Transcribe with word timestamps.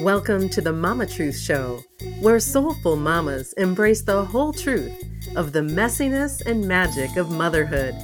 Welcome 0.00 0.48
to 0.50 0.60
the 0.60 0.74
Mama 0.74 1.06
Truth 1.06 1.38
Show, 1.38 1.82
where 2.20 2.38
soulful 2.38 2.96
mamas 2.96 3.54
embrace 3.54 4.02
the 4.02 4.26
whole 4.26 4.52
truth 4.52 4.92
of 5.36 5.52
the 5.52 5.60
messiness 5.60 6.44
and 6.44 6.68
magic 6.68 7.16
of 7.16 7.30
motherhood. 7.30 7.94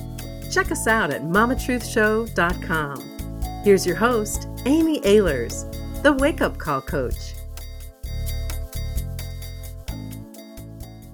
Check 0.50 0.72
us 0.72 0.86
out 0.86 1.10
at 1.10 1.20
mamatruthshow.com. 1.22 3.62
Here's 3.62 3.86
your 3.86 3.96
host, 3.96 4.48
Amy 4.64 5.02
Ahlers, 5.02 5.70
the 6.02 6.14
Wake 6.14 6.40
Up 6.40 6.56
Call 6.56 6.80
Coach. 6.80 7.34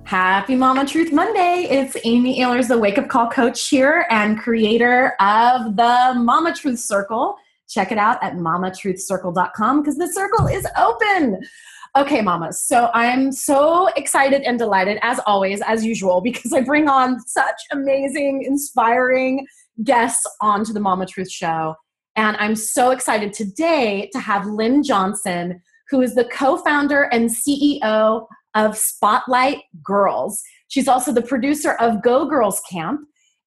Happy 0.04 0.54
Mama 0.54 0.86
Truth 0.86 1.12
Monday. 1.12 1.66
It's 1.68 1.96
Amy 2.04 2.38
Ahlers, 2.38 2.68
the 2.68 2.78
Wake 2.78 2.98
Up 2.98 3.08
Call 3.08 3.28
Coach 3.28 3.68
here 3.68 4.06
and 4.10 4.38
creator 4.38 5.16
of 5.18 5.74
the 5.74 6.14
Mama 6.16 6.54
Truth 6.54 6.78
Circle 6.78 7.36
Check 7.68 7.92
it 7.92 7.98
out 7.98 8.22
at 8.22 8.34
mamatruthcircle.com 8.34 9.82
because 9.82 9.96
the 9.96 10.08
circle 10.08 10.46
is 10.46 10.66
open. 10.76 11.40
Okay, 11.96 12.20
mamas. 12.20 12.62
So 12.62 12.90
I'm 12.94 13.32
so 13.32 13.88
excited 13.96 14.42
and 14.42 14.58
delighted, 14.58 14.98
as 15.02 15.20
always, 15.26 15.60
as 15.62 15.84
usual, 15.84 16.20
because 16.22 16.52
I 16.52 16.60
bring 16.60 16.88
on 16.88 17.20
such 17.26 17.60
amazing, 17.72 18.44
inspiring 18.44 19.46
guests 19.84 20.26
onto 20.40 20.72
the 20.72 20.80
Mama 20.80 21.06
Truth 21.06 21.30
Show. 21.30 21.74
And 22.16 22.36
I'm 22.38 22.56
so 22.56 22.90
excited 22.90 23.32
today 23.32 24.10
to 24.12 24.18
have 24.18 24.46
Lynn 24.46 24.82
Johnson, 24.82 25.62
who 25.90 26.00
is 26.00 26.14
the 26.14 26.24
co 26.24 26.56
founder 26.58 27.04
and 27.04 27.30
CEO 27.30 28.26
of 28.54 28.76
Spotlight 28.76 29.62
Girls. 29.82 30.42
She's 30.68 30.88
also 30.88 31.12
the 31.12 31.22
producer 31.22 31.72
of 31.74 32.02
Go 32.02 32.26
Girls 32.26 32.60
Camp 32.70 33.00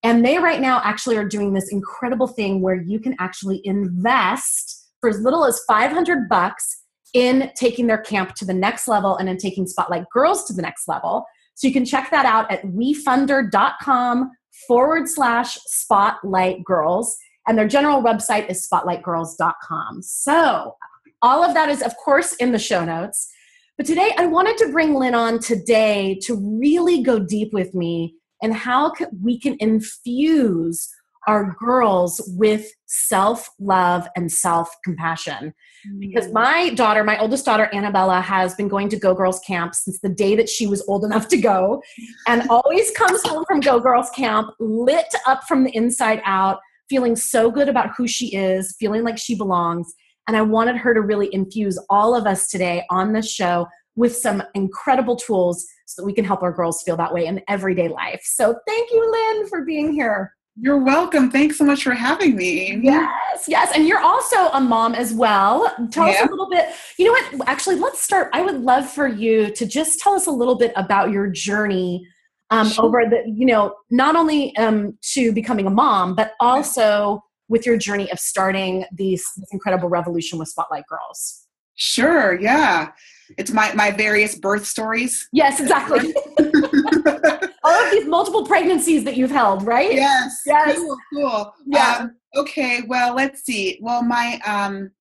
and 0.04 0.26
they 0.26 0.38
right 0.38 0.62
now 0.62 0.82
actually 0.84 1.18
are 1.18 1.28
doing 1.28 1.54
this 1.54 1.72
incredible 1.72 2.28
thing 2.28 2.62
where 2.62 2.76
you 2.76 3.00
can 3.00 3.16
actually 3.20 3.62
invest 3.66 4.90
for 5.00 5.10
as 5.10 5.20
little 5.22 5.46
as 5.46 5.62
500 5.68 6.28
bucks 6.28 6.84
in 7.14 7.52
taking 7.56 7.88
their 7.88 7.98
camp 7.98 8.36
to 8.36 8.46
the 8.46 8.54
next 8.54 8.88
level 8.88 9.18
and 9.18 9.30
in 9.30 9.38
taking 9.38 9.68
Spotlight 9.68 10.06
Girls 10.12 10.46
to 10.46 10.54
the 10.54 10.62
next 10.62 10.88
level. 10.88 11.26
So 11.56 11.68
you 11.68 11.74
can 11.74 11.86
check 11.86 12.10
that 12.12 12.26
out 12.26 12.50
at 12.52 12.64
wefunder.com 12.64 14.32
forward 14.68 15.08
slash 15.08 15.58
spotlight 15.66 16.64
girls. 16.64 17.18
And 17.48 17.58
their 17.58 17.68
general 17.68 18.02
website 18.02 18.50
is 18.50 18.68
spotlightgirls.com. 18.68 20.02
So 20.02 20.76
all 21.22 21.44
of 21.44 21.54
that 21.54 21.70
is, 21.70 21.82
of 21.82 21.96
course, 21.98 22.34
in 22.36 22.52
the 22.52 22.60
show 22.60 22.86
notes. 22.86 23.30
But 23.78 23.86
today 23.86 24.14
I 24.18 24.28
wanted 24.28 24.58
to 24.60 24.72
bring 24.72 24.94
Lynn 24.94 25.16
on 25.16 25.40
today 25.40 26.20
to 26.24 26.36
really 26.60 27.02
go 27.02 27.20
deep 27.20 27.52
with 27.52 27.74
me 27.74 28.16
and 28.42 28.54
how 28.54 28.94
we 29.22 29.40
can 29.40 29.56
infuse 29.60 30.90
our 31.28 31.56
girls 31.60 32.22
with 32.36 32.66
self 32.88 33.50
love 33.60 34.08
and 34.16 34.32
self 34.32 34.70
compassion. 34.84 35.54
Because 36.00 36.28
mm. 36.28 36.34
my 36.34 36.74
daughter, 36.74 37.04
my 37.04 37.18
oldest 37.20 37.46
daughter, 37.46 37.70
Annabella, 37.74 38.22
has 38.22 38.56
been 38.56 38.68
going 38.68 38.90
to 38.90 38.98
Go 38.98 39.14
Girls 39.14 39.40
Camp 39.42 39.76
since 39.76 40.00
the 40.00 40.10
day 40.10 40.36
that 40.36 40.50
she 40.50 40.68
was 40.68 40.84
old 40.88 41.04
enough 41.04 41.28
to 41.30 41.38
go, 41.38 41.82
and 42.28 42.44
always 42.50 42.92
comes 42.92 43.22
home 43.24 43.46
from 43.48 43.60
Go 43.60 43.80
Girls 43.80 44.10
Camp 44.12 44.50
lit 44.60 45.14
up 45.28 45.44
from 45.48 45.64
the 45.64 45.76
inside 45.76 46.22
out, 46.26 46.60
feeling 46.90 47.16
so 47.16 47.52
good 47.52 47.70
about 47.70 47.92
who 47.96 48.08
she 48.08 48.36
is, 48.36 48.76
feeling 48.80 49.04
like 49.04 49.18
she 49.18 49.36
belongs. 49.36 49.94
And 50.28 50.38
I 50.38 50.42
wanted 50.42 50.78
her 50.78 50.94
to 50.94 51.02
really 51.02 51.34
infuse 51.34 51.80
all 51.90 52.16
of 52.16 52.26
us 52.26 52.48
today 52.48 52.84
on 52.90 53.12
this 53.12 53.30
show 53.30 53.68
with 53.96 54.16
some 54.16 54.42
incredible 54.54 55.16
tools 55.16 55.66
so 55.86 56.02
that 56.02 56.06
we 56.06 56.14
can 56.14 56.26
help 56.26 56.42
our 56.42 56.52
girls 56.52 56.82
feel 56.84 56.96
that 56.98 57.14
way 57.14 57.26
in 57.26 57.42
everyday 57.48 57.88
life. 57.88 58.22
So 58.24 58.56
thank 58.68 58.92
you, 58.92 59.12
Lynn, 59.12 59.48
for 59.48 59.64
being 59.64 59.94
here. 59.94 60.34
You're 60.58 60.84
welcome. 60.84 61.32
Thanks 61.32 61.58
so 61.58 61.64
much 61.64 61.84
for 61.84 61.94
having 61.94 62.36
me. 62.36 62.80
Yes, 62.84 63.46
yes. 63.48 63.72
And 63.74 63.88
you're 63.88 64.02
also 64.02 64.50
a 64.50 64.60
mom 64.60 64.96
as 64.96 65.14
well. 65.14 65.74
Tell 65.92 66.08
yeah. 66.08 66.14
us 66.14 66.28
a 66.28 66.30
little 66.30 66.50
bit. 66.50 66.70
You 66.98 67.06
know 67.06 67.12
what? 67.12 67.48
Actually, 67.48 67.78
let's 67.78 68.02
start. 68.02 68.30
I 68.34 68.42
would 68.42 68.62
love 68.62 68.90
for 68.90 69.08
you 69.08 69.52
to 69.52 69.66
just 69.66 70.00
tell 70.00 70.14
us 70.14 70.28
a 70.28 70.32
little 70.32 70.56
bit 70.56 70.74
about 70.76 71.10
your 71.12 71.28
journey 71.28 72.06
um, 72.50 72.68
sure. 72.68 72.86
over 72.86 73.06
the, 73.10 73.24
you 73.26 73.46
know, 73.46 73.76
not 73.90 74.18
only 74.18 74.56
um, 74.58 74.98
to 75.14 75.32
becoming 75.32 75.68
a 75.68 75.70
mom, 75.70 76.16
but 76.16 76.34
also 76.42 77.24
with 77.48 77.66
your 77.66 77.78
journey 77.78 78.12
of 78.12 78.20
starting 78.20 78.86
these, 78.92 79.26
this 79.38 79.50
incredible 79.54 79.88
revolution 79.88 80.38
with 80.38 80.50
Spotlight 80.50 80.86
Girls. 80.88 81.48
Sure. 81.76 82.40
Yeah 82.40 82.92
it's 83.38 83.52
my 83.52 83.74
my 83.74 83.92
various 83.92 84.36
birth 84.36 84.66
stories. 84.66 85.28
Yes, 85.32 85.60
exactly. 85.60 86.14
All 87.64 87.86
of 87.86 87.92
these 87.92 88.08
multiple 88.08 88.46
pregnancies 88.46 89.04
that 89.04 89.18
you've 89.18 89.32
held, 89.32 89.66
right? 89.66 89.94
Yes. 89.94 90.42
Yes. 90.46 90.78
Cool. 90.78 90.98
Cool. 91.14 91.54
Yeah. 91.68 91.98
Um, 92.00 92.16
okay. 92.36 92.82
Well, 92.88 93.16
let's 93.16 93.44
see. 93.44 93.80
Well, 93.82 94.02
my 94.04 94.40
um, 94.46 94.92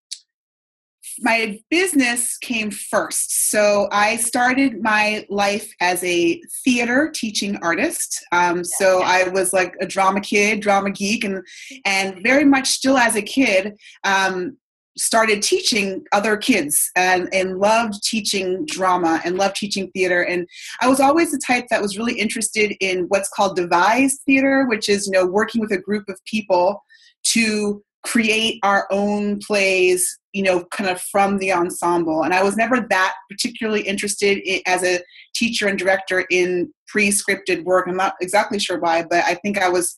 my 1.20 1.58
business 1.70 2.38
came 2.38 2.70
first. 2.70 3.50
So 3.50 3.88
I 3.92 4.16
started 4.16 4.82
my 4.82 5.26
life 5.28 5.72
as 5.80 6.02
a 6.04 6.40
theater 6.64 7.10
teaching 7.14 7.58
artist. 7.62 8.24
Um, 8.32 8.64
so 8.64 9.02
I 9.02 9.28
was 9.28 9.52
like 9.52 9.74
a 9.80 9.86
drama 9.86 10.20
kid, 10.20 10.60
drama 10.60 10.90
geek, 10.90 11.24
and 11.24 11.42
and 11.84 12.22
very 12.22 12.44
much 12.44 12.68
still 12.68 12.96
as 12.96 13.16
a 13.16 13.22
kid. 13.22 13.78
Um, 14.04 14.56
started 14.98 15.42
teaching 15.42 16.04
other 16.12 16.36
kids 16.36 16.90
and, 16.96 17.28
and 17.32 17.58
loved 17.58 18.02
teaching 18.02 18.66
drama 18.66 19.20
and 19.24 19.36
loved 19.36 19.56
teaching 19.56 19.90
theater. 19.92 20.22
And 20.22 20.46
i 20.80 20.88
was 20.88 21.00
always 21.00 21.30
the 21.30 21.40
type 21.46 21.66
that 21.70 21.82
was 21.82 21.96
really 21.96 22.14
interested 22.14 22.74
in 22.80 23.04
what's 23.08 23.28
called 23.28 23.56
devised 23.56 24.20
theater 24.26 24.66
which 24.68 24.88
is 24.88 25.06
you 25.06 25.12
know 25.12 25.26
working 25.26 25.60
with 25.60 25.72
a 25.72 25.78
group 25.78 26.08
of 26.08 26.18
people 26.24 26.82
to 27.22 27.82
create 28.04 28.58
our 28.62 28.86
own 28.90 29.38
plays 29.40 30.18
you 30.32 30.42
know 30.42 30.64
kind 30.66 30.88
of 30.88 31.00
from 31.00 31.38
the 31.38 31.52
ensemble. 31.52 32.22
And 32.22 32.34
i 32.34 32.42
was 32.42 32.56
never 32.56 32.86
that 32.90 33.14
particularly 33.30 33.82
interested 33.82 34.38
in, 34.38 34.60
as 34.66 34.82
a 34.82 35.00
teacher 35.34 35.68
and 35.68 35.78
director 35.78 36.24
in 36.30 36.72
pre-scripted 36.88 37.64
work. 37.64 37.86
I'm 37.86 37.96
not 37.96 38.14
exactly 38.20 38.58
sure 38.58 38.78
why 38.80 39.04
but 39.08 39.24
i 39.24 39.34
think 39.34 39.58
i 39.58 39.68
was 39.68 39.96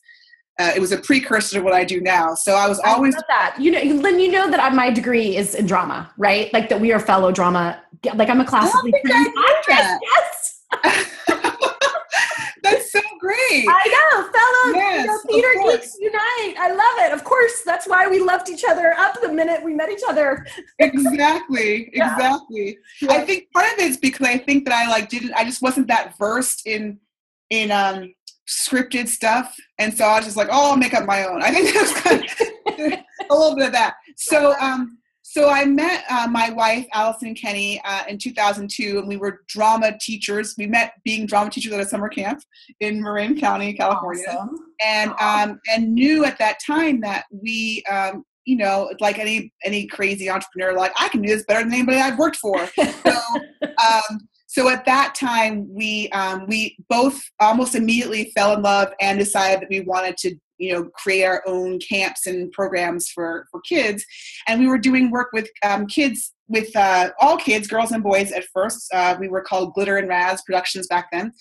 uh, 0.59 0.71
it 0.75 0.79
was 0.79 0.91
a 0.91 0.97
precursor 0.97 1.57
to 1.57 1.63
what 1.63 1.73
I 1.73 1.83
do 1.83 1.99
now. 1.99 2.35
So 2.35 2.53
I 2.53 2.67
was 2.67 2.79
always 2.79 3.15
I 3.15 3.21
that. 3.27 3.55
You 3.59 3.71
know, 3.71 4.01
Lynn, 4.01 4.19
you 4.19 4.31
know 4.31 4.49
that 4.51 4.59
I, 4.59 4.69
my 4.69 4.91
degree 4.91 5.35
is 5.35 5.55
in 5.55 5.65
drama, 5.65 6.11
right? 6.17 6.53
Like 6.53 6.69
that 6.69 6.79
we 6.79 6.91
are 6.91 6.99
fellow 6.99 7.31
drama. 7.31 7.81
Like 8.13 8.29
I'm 8.29 8.39
a 8.39 8.45
classically 8.45 8.93
trained 9.03 9.33
actress. 9.49 9.99
Yes. 10.01 10.49
that's 12.63 12.91
so 12.91 13.01
great. 13.19 13.65
I 13.67 14.09
know, 14.11 14.23
fellow 14.31 14.75
yes, 14.75 15.01
you 15.01 15.07
know, 15.07 15.19
theater 15.27 15.77
geeks 15.77 15.97
unite. 15.99 16.55
I 16.59 16.69
love 16.69 17.07
it. 17.07 17.13
Of 17.13 17.23
course, 17.23 17.63
that's 17.65 17.87
why 17.87 18.07
we 18.07 18.19
loved 18.19 18.49
each 18.49 18.63
other 18.67 18.93
up 18.97 19.19
the 19.21 19.29
minute 19.29 19.63
we 19.63 19.73
met 19.73 19.89
each 19.89 20.03
other. 20.07 20.45
exactly, 20.79 21.89
yeah. 21.93 22.13
exactly. 22.13 22.77
Yeah. 23.01 23.13
I 23.13 23.25
think 23.25 23.51
part 23.53 23.71
of 23.73 23.79
it 23.79 23.89
is 23.89 23.97
because 23.97 24.27
I 24.27 24.37
think 24.37 24.65
that 24.65 24.73
I 24.73 24.89
like 24.89 25.09
didn't. 25.09 25.33
I 25.33 25.45
just 25.45 25.61
wasn't 25.61 25.87
that 25.87 26.17
versed 26.17 26.67
in 26.67 26.99
in 27.49 27.71
um 27.71 28.13
scripted 28.47 29.07
stuff. 29.07 29.55
And 29.79 29.95
so 29.95 30.05
I 30.05 30.17
was 30.17 30.25
just 30.25 30.37
like, 30.37 30.49
oh, 30.51 30.71
I'll 30.71 30.77
make 30.77 30.93
up 30.93 31.05
my 31.05 31.25
own. 31.25 31.41
I 31.41 31.51
think 31.51 31.73
that's 31.73 32.01
kind 32.01 32.23
of 32.23 32.99
a 33.29 33.35
little 33.35 33.55
bit 33.55 33.67
of 33.67 33.71
that. 33.73 33.95
So, 34.17 34.53
um, 34.59 34.97
so 35.33 35.49
I 35.49 35.65
met 35.65 36.03
uh, 36.11 36.27
my 36.29 36.51
wife, 36.51 36.85
Allison 36.93 37.33
Kenny, 37.33 37.81
uh, 37.85 38.03
in 38.07 38.19
2002, 38.19 38.99
and 38.99 39.07
we 39.07 39.17
were 39.17 39.41
drama 39.47 39.97
teachers. 39.99 40.53
We 40.59 40.67
met 40.67 40.93
being 41.03 41.25
drama 41.25 41.49
teachers 41.49 41.73
at 41.73 41.79
a 41.79 41.85
summer 41.85 42.07
camp 42.07 42.39
in 42.81 43.01
Marin 43.01 43.39
County, 43.39 43.73
California, 43.73 44.25
awesome. 44.29 44.55
and 44.85 45.11
um, 45.19 45.59
and 45.71 45.91
knew 45.91 46.23
at 46.23 46.37
that 46.37 46.57
time 46.63 47.01
that 47.01 47.25
we, 47.31 47.83
um, 47.89 48.23
you 48.45 48.57
know, 48.57 48.93
like 48.99 49.17
any 49.17 49.51
any 49.63 49.87
crazy 49.87 50.29
entrepreneur, 50.29 50.77
like 50.77 50.91
I 50.99 51.09
can 51.09 51.23
do 51.23 51.29
this 51.29 51.45
better 51.47 51.63
than 51.63 51.73
anybody 51.73 51.97
I've 51.97 52.19
worked 52.19 52.37
for. 52.37 52.69
So 53.03 53.19
um, 53.63 54.27
so 54.53 54.69
at 54.69 54.85
that 54.85 55.15
time 55.15 55.67
we 55.67 56.09
um, 56.09 56.45
we 56.47 56.77
both 56.87 57.19
almost 57.39 57.73
immediately 57.73 58.31
fell 58.35 58.53
in 58.53 58.61
love 58.61 58.93
and 59.01 59.17
decided 59.17 59.61
that 59.61 59.69
we 59.69 59.79
wanted 59.79 60.15
to 60.17 60.35
you 60.59 60.71
know 60.71 60.83
create 60.93 61.23
our 61.23 61.41
own 61.47 61.79
camps 61.79 62.27
and 62.27 62.51
programs 62.51 63.09
for 63.09 63.47
for 63.49 63.61
kids. 63.61 64.05
And 64.47 64.61
we 64.61 64.67
were 64.67 64.77
doing 64.77 65.09
work 65.09 65.29
with 65.33 65.49
um, 65.63 65.87
kids 65.87 66.33
with 66.47 66.75
uh, 66.75 67.09
all 67.19 67.37
kids 67.37 67.67
girls 67.67 67.91
and 67.91 68.03
boys 68.03 68.31
at 68.31 68.45
first. 68.53 68.93
Uh, 68.93 69.17
we 69.19 69.27
were 69.27 69.41
called 69.41 69.73
glitter 69.73 69.97
and 69.97 70.07
raz 70.07 70.43
productions 70.43 70.85
back 70.85 71.07
then. 71.11 71.31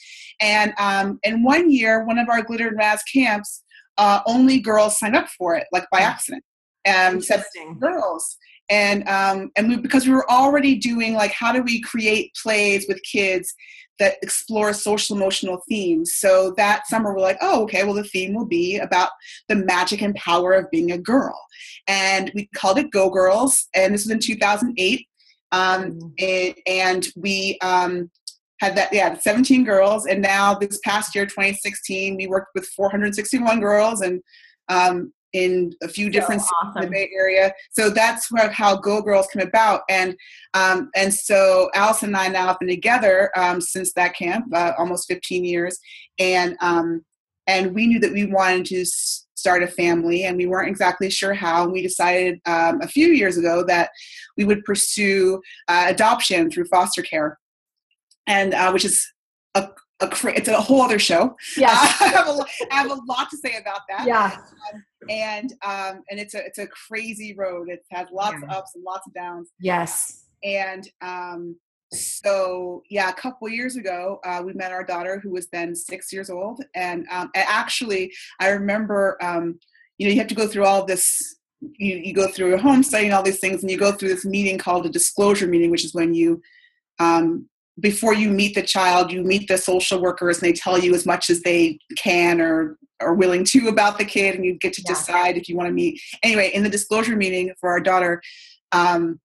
And 0.41 0.73
um, 0.79 1.21
and 1.23 1.45
one 1.45 1.71
year 1.71 2.07
one 2.07 2.19
of 2.19 2.31
our 2.31 2.43
glitter 2.43 2.69
and 2.69 2.79
raz 2.79 3.03
camps 3.13 3.63
uh, 3.99 4.21
only 4.25 4.59
girls 4.59 4.99
signed 4.99 5.17
up 5.17 5.29
for 5.29 5.55
it 5.55 5.67
like 5.71 5.85
by 5.93 5.99
hmm. 5.99 6.05
accident. 6.05 6.45
And 6.87 7.23
um, 7.31 7.79
girls 7.79 8.39
and 8.73 9.07
um, 9.07 9.51
and 9.55 9.69
we, 9.69 9.77
because 9.77 10.07
we 10.07 10.15
were 10.15 10.31
already 10.31 10.75
doing 10.75 11.13
like 11.13 11.33
how 11.33 11.53
do 11.53 11.63
we 11.63 11.81
create 11.83 12.35
plays 12.43 12.87
with 12.89 13.03
kids 13.03 13.55
that 13.99 14.17
explore 14.23 14.73
social 14.73 15.15
emotional 15.15 15.63
themes 15.69 16.15
so 16.15 16.55
that 16.57 16.87
summer 16.87 17.13
we're 17.13 17.21
like 17.21 17.37
oh 17.43 17.65
okay 17.65 17.85
well 17.85 17.93
the 17.93 18.03
theme 18.05 18.35
will 18.35 18.47
be 18.47 18.79
about 18.79 19.11
the 19.49 19.55
magic 19.55 20.01
and 20.01 20.15
power 20.15 20.55
of 20.55 20.71
being 20.71 20.91
a 20.91 20.99
girl 20.99 21.39
and 21.87 22.33
we 22.35 22.49
called 22.57 22.79
it 22.79 22.91
go 22.91 23.11
girls 23.11 23.69
and 23.75 23.93
this 23.93 24.05
was 24.05 24.11
in 24.11 24.19
2008 24.19 25.07
um, 25.53 25.91
mm-hmm. 25.91 26.07
and, 26.19 26.55
and, 26.67 27.09
we 27.15 27.59
um, 27.63 28.11
had 28.61 28.75
that 28.75 28.91
yeah 28.91 29.19
17 29.19 29.65
girls 29.65 30.07
and 30.07 30.23
now 30.23 30.55
this 30.55 30.81
past 30.83 31.15
year 31.15 31.27
2016 31.27 32.17
we 32.17 32.27
worked 32.27 32.49
with 32.55 32.67
461 32.69 33.61
girls 33.61 34.01
and 34.01 34.23
um, 34.71 35.13
in 35.33 35.73
a 35.83 35.89
few 35.89 36.11
different 36.11 36.43
so 36.43 36.47
cities 36.47 36.53
awesome. 36.63 36.83
in 36.83 36.89
the 36.89 36.93
Bay 36.93 37.11
Area. 37.17 37.53
So 37.71 37.91
that's 37.91 38.31
where, 38.31 38.51
how 38.51 38.77
Go 38.77 39.01
Girls 39.03 39.27
came 39.29 39.47
about. 39.47 39.83
And 39.89 40.17
um, 40.55 40.91
and 40.95 41.13
so 41.13 41.71
Allison 41.75 42.11
and 42.11 42.17
I 42.17 42.29
now 42.29 42.49
have 42.49 42.59
been 42.59 42.69
together 42.69 43.31
um, 43.37 43.61
since 43.61 43.93
that 43.95 44.15
camp, 44.15 44.47
uh, 44.55 44.73
almost 44.79 45.09
15 45.09 45.45
years. 45.45 45.79
And 46.19 46.57
um, 46.61 47.05
and 47.47 47.75
we 47.75 47.87
knew 47.87 47.99
that 48.01 48.13
we 48.13 48.27
wanted 48.27 48.67
to 48.67 48.85
start 48.85 49.63
a 49.63 49.67
family, 49.67 50.25
and 50.25 50.37
we 50.37 50.47
weren't 50.47 50.69
exactly 50.69 51.11
sure 51.11 51.35
how. 51.35 51.65
And 51.65 51.73
we 51.73 51.83
decided 51.83 52.41
um, 52.47 52.81
a 52.81 52.87
few 52.87 53.09
years 53.09 53.37
ago 53.37 53.65
that 53.67 53.91
we 54.37 54.45
would 54.45 54.65
pursue 54.65 55.41
uh, 55.69 55.87
adoption 55.89 56.51
through 56.51 56.67
foster 56.67 57.03
care, 57.03 57.39
and 58.27 58.55
uh, 58.55 58.71
which 58.71 58.85
is 58.85 59.05
a, 59.55 59.69
a 60.03 60.29
it's 60.29 60.49
a 60.49 60.61
whole 60.61 60.83
other 60.83 60.99
show. 60.99 61.37
Yes. 61.57 61.97
I 62.01 62.09
have 62.09 62.29
a, 62.29 62.45
I 62.71 62.75
have 62.83 62.91
a 62.91 63.01
lot 63.07 63.31
to 63.31 63.37
say 63.37 63.57
about 63.57 63.81
that. 63.89 64.07
yeah. 64.07 64.39
And 65.09 65.53
um, 65.65 66.03
and 66.11 66.21
it's 66.21 66.35
a 66.35 66.45
it's 66.45 66.59
a 66.59 66.67
crazy 66.67 67.35
road. 67.35 67.69
It 67.69 67.85
has 67.91 68.09
lots 68.13 68.37
of 68.43 68.49
ups 68.51 68.75
and 68.75 68.85
lots 68.85 69.07
of 69.07 69.15
downs. 69.15 69.51
Yes. 69.61 70.27
And 70.45 70.89
um, 71.01 71.57
so 71.93 72.83
yeah, 72.89 73.11
a 73.11 73.15
couple 73.15 73.49
years 73.49 73.77
ago, 73.77 74.21
uh, 74.25 74.43
we 74.45 74.53
met 74.55 74.73
our 74.73 74.85
daughter 74.85 75.21
who 75.21 75.31
was 75.31 75.49
then 75.49 75.75
six 75.75 76.13
years 76.13 76.31
old. 76.31 76.63
And, 76.75 77.07
um, 77.11 77.31
actually, 77.35 78.13
I 78.41 78.49
remember 78.51 79.19
um, 79.23 79.59
you 79.99 80.07
know 80.07 80.13
you 80.13 80.19
have 80.19 80.29
to 80.29 80.35
go 80.35 80.47
through 80.47 80.65
all 80.65 80.85
this. 80.85 81.37
You, 81.61 81.97
you 81.97 82.13
go 82.13 82.27
through 82.27 82.55
a 82.55 82.59
home 82.59 82.83
study 82.83 83.05
and 83.05 83.15
all 83.15 83.23
these 83.23 83.39
things, 83.39 83.63
and 83.63 83.71
you 83.71 83.79
go 83.79 83.93
through 83.93 84.09
this 84.09 84.25
meeting 84.25 84.59
called 84.59 84.85
a 84.85 84.89
disclosure 84.89 85.47
meeting, 85.47 85.71
which 85.71 85.85
is 85.85 85.95
when 85.95 86.13
you 86.13 86.43
um, 86.99 87.49
before 87.81 88.15
you 88.15 88.31
meet 88.31 88.55
the 88.55 88.63
child, 88.63 89.11
you 89.11 89.23
meet 89.23 89.49
the 89.49 89.57
social 89.59 90.01
workers 90.01 90.39
and 90.39 90.49
they 90.49 90.53
tell 90.53 90.79
you 90.79 90.95
as 90.95 91.07
much 91.07 91.31
as 91.31 91.41
they 91.43 91.79
can 91.97 92.41
or 92.41 92.77
are 93.01 93.15
willing 93.15 93.45
to 93.45 93.69
about 93.69 93.99
the 93.99 94.05
kid, 94.05 94.35
and 94.35 94.45
you 94.45 94.55
get 94.59 94.73
to 94.75 94.83
Yeah. 94.87 94.95
decide 94.95 95.37
if 95.37 95.49
you 95.49 95.57
want 95.57 95.69
to 95.69 95.73
meet. 95.73 96.01
Anyway, 96.23 96.51
in 96.53 96.63
the 96.63 96.69
disclosure 96.69 97.17
meeting 97.17 97.53
for 97.61 97.71
our 97.71 97.81
daughter, 97.81 98.23
um, 98.73 99.21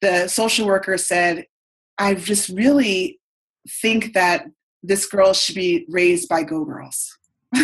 the 0.00 0.28
social 0.28 0.66
worker 0.66 0.96
said, 0.96 1.46
I 1.98 2.14
just 2.14 2.48
really 2.50 3.18
think 3.82 4.14
that 4.14 4.46
this 4.82 5.06
girl 5.06 5.32
should 5.34 5.54
be 5.54 5.84
raised 5.88 6.28
by 6.28 6.42
Go 6.42 6.64
Girls. 6.64 7.18
we 7.52 7.62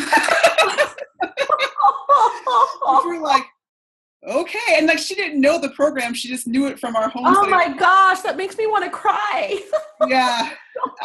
were 3.06 3.20
like, 3.20 3.44
okay. 4.26 4.58
And 4.76 4.86
like 4.86 4.98
she 4.98 5.14
didn't 5.14 5.40
know 5.40 5.60
the 5.60 5.70
program, 5.70 6.14
she 6.14 6.28
just 6.28 6.46
knew 6.46 6.66
it 6.66 6.78
from 6.78 6.96
our 6.96 7.08
home. 7.08 7.24
oh 7.26 7.48
my 7.48 7.76
gosh, 7.76 8.20
that 8.20 8.36
makes 8.36 8.56
me 8.56 8.66
want 8.66 8.84
to 8.84 8.90
cry. 8.90 9.60
yeah. 10.08 10.50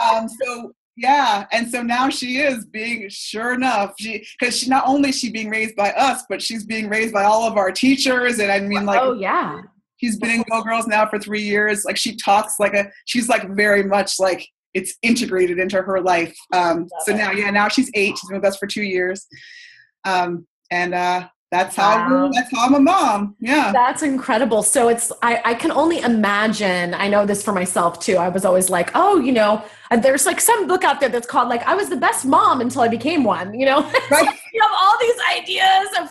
Um, 0.02 0.28
so 0.28 0.74
yeah, 0.98 1.46
and 1.52 1.70
so 1.70 1.82
now 1.82 2.10
she 2.10 2.38
is 2.40 2.66
being 2.66 3.08
sure 3.10 3.54
enough. 3.54 3.94
She 3.98 4.26
because 4.40 4.58
she 4.58 4.70
not 4.70 4.84
only 4.86 5.10
is 5.10 5.18
she 5.18 5.32
being 5.32 5.50
raised 5.50 5.76
by 5.76 5.92
us, 5.92 6.24
but 6.30 6.42
she's 6.42 6.66
being 6.66 6.90
raised 6.90 7.14
by 7.14 7.24
all 7.24 7.44
of 7.44 7.58
our 7.58 7.72
teachers. 7.72 8.40
And 8.40 8.52
I 8.52 8.60
mean, 8.60 8.86
like 8.86 9.02
oh 9.02 9.14
yeah. 9.14 9.62
she's 9.98 10.18
been 10.18 10.32
in 10.32 10.44
Go 10.50 10.62
Girls 10.62 10.88
now 10.88 11.08
for 11.08 11.18
three 11.18 11.44
years. 11.44 11.86
Like 11.86 11.98
she 11.98 12.16
talks 12.18 12.56
like 12.60 12.74
a 12.74 12.92
she's 13.06 13.30
like 13.30 13.50
very 13.56 13.84
much 13.84 14.20
like 14.20 14.48
it's 14.74 14.96
integrated 15.02 15.60
into 15.60 15.82
her 15.82 16.02
life. 16.02 16.36
Um, 16.54 16.88
so 17.06 17.16
now 17.16 17.32
yeah, 17.32 17.50
now 17.52 17.68
she's 17.68 17.90
eight. 17.94 18.18
She's 18.18 18.30
been 18.30 18.38
with 18.38 18.46
us 18.46 18.58
for 18.58 18.68
two 18.68 18.84
years. 18.84 19.26
Um, 20.06 20.46
and 20.72 20.94
uh, 20.94 21.28
that's 21.52 21.76
how 21.76 22.10
Wow. 22.10 22.30
that's 22.34 22.50
how 22.56 22.66
I'm 22.66 22.74
a 22.76 22.80
mom. 22.80 23.36
Yeah. 23.40 23.72
That's 23.74 24.02
incredible. 24.04 24.64
So 24.64 24.88
it's 24.88 25.12
I, 25.22 25.42
I 25.46 25.54
can 25.54 25.72
only 25.72 26.00
imagine. 26.00 26.94
I 26.94 27.08
know 27.10 27.26
this 27.26 27.44
for 27.44 27.52
myself 27.52 28.00
too. 28.00 28.16
I 28.18 28.30
was 28.30 28.46
always 28.46 28.70
like, 28.70 28.90
oh, 28.96 29.20
you 29.20 29.34
know, 29.34 29.62
and 29.92 30.02
there's 30.02 30.26
like 30.26 30.40
some 30.40 30.66
book 30.68 30.84
out 30.86 31.00
there 31.02 31.10
that's 31.10 31.28
called 31.28 31.50
like 31.50 31.62
I 31.64 31.76
was 31.76 31.90
the 31.90 31.98
best 31.98 32.26
mom 32.26 32.62
until 32.62 32.82
I 32.82 32.88
became 32.88 33.24
one. 33.26 33.54
You 33.60 33.66
know, 33.66 33.82
Right. 34.12 34.28
you 34.54 34.62
have 34.62 34.72
all 34.82 34.98
these 35.02 35.20
ideas 35.40 35.88
of 36.02 36.10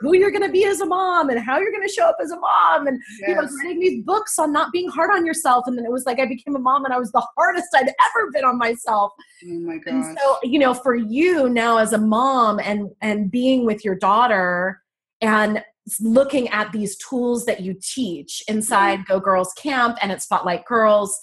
who 0.00 0.14
you're 0.16 0.30
going 0.30 0.42
to 0.42 0.50
be 0.50 0.64
as 0.64 0.80
a 0.80 0.86
mom 0.86 1.28
and 1.30 1.38
how 1.40 1.58
you're 1.58 1.72
going 1.72 1.86
to 1.86 1.92
show 1.92 2.04
up 2.04 2.16
as 2.22 2.30
a 2.30 2.38
mom 2.38 2.86
and 2.86 3.00
you 3.26 3.34
know 3.34 3.42
Yes. 3.42 3.52
writing 3.62 3.80
these 3.80 4.04
books 4.04 4.38
on 4.38 4.52
not 4.52 4.72
being 4.72 4.88
hard 4.88 5.10
on 5.10 5.26
yourself 5.26 5.64
and 5.66 5.76
then 5.76 5.84
it 5.84 5.90
was 5.90 6.04
like 6.06 6.18
i 6.20 6.26
became 6.26 6.54
a 6.56 6.58
mom 6.58 6.84
and 6.84 6.94
i 6.94 6.98
was 6.98 7.10
the 7.12 7.26
hardest 7.36 7.68
i'd 7.74 7.88
ever 7.88 8.30
been 8.32 8.44
on 8.44 8.58
myself 8.58 9.12
Oh 9.44 9.60
my 9.60 9.74
and 9.86 10.02
gosh. 10.02 10.16
so 10.18 10.38
you 10.42 10.58
know 10.58 10.74
for 10.74 10.94
you 10.94 11.48
now 11.48 11.78
as 11.78 11.92
a 11.92 11.98
mom 11.98 12.58
and 12.60 12.90
and 13.02 13.30
being 13.30 13.64
with 13.66 13.84
your 13.84 13.94
daughter 13.96 14.80
and 15.20 15.62
looking 16.00 16.48
at 16.50 16.70
these 16.72 16.96
tools 16.96 17.44
that 17.46 17.60
you 17.60 17.74
teach 17.82 18.42
inside 18.48 19.04
go 19.06 19.18
girls 19.18 19.52
camp 19.54 19.96
and 20.02 20.12
at 20.12 20.22
spotlight 20.22 20.64
girls 20.66 21.18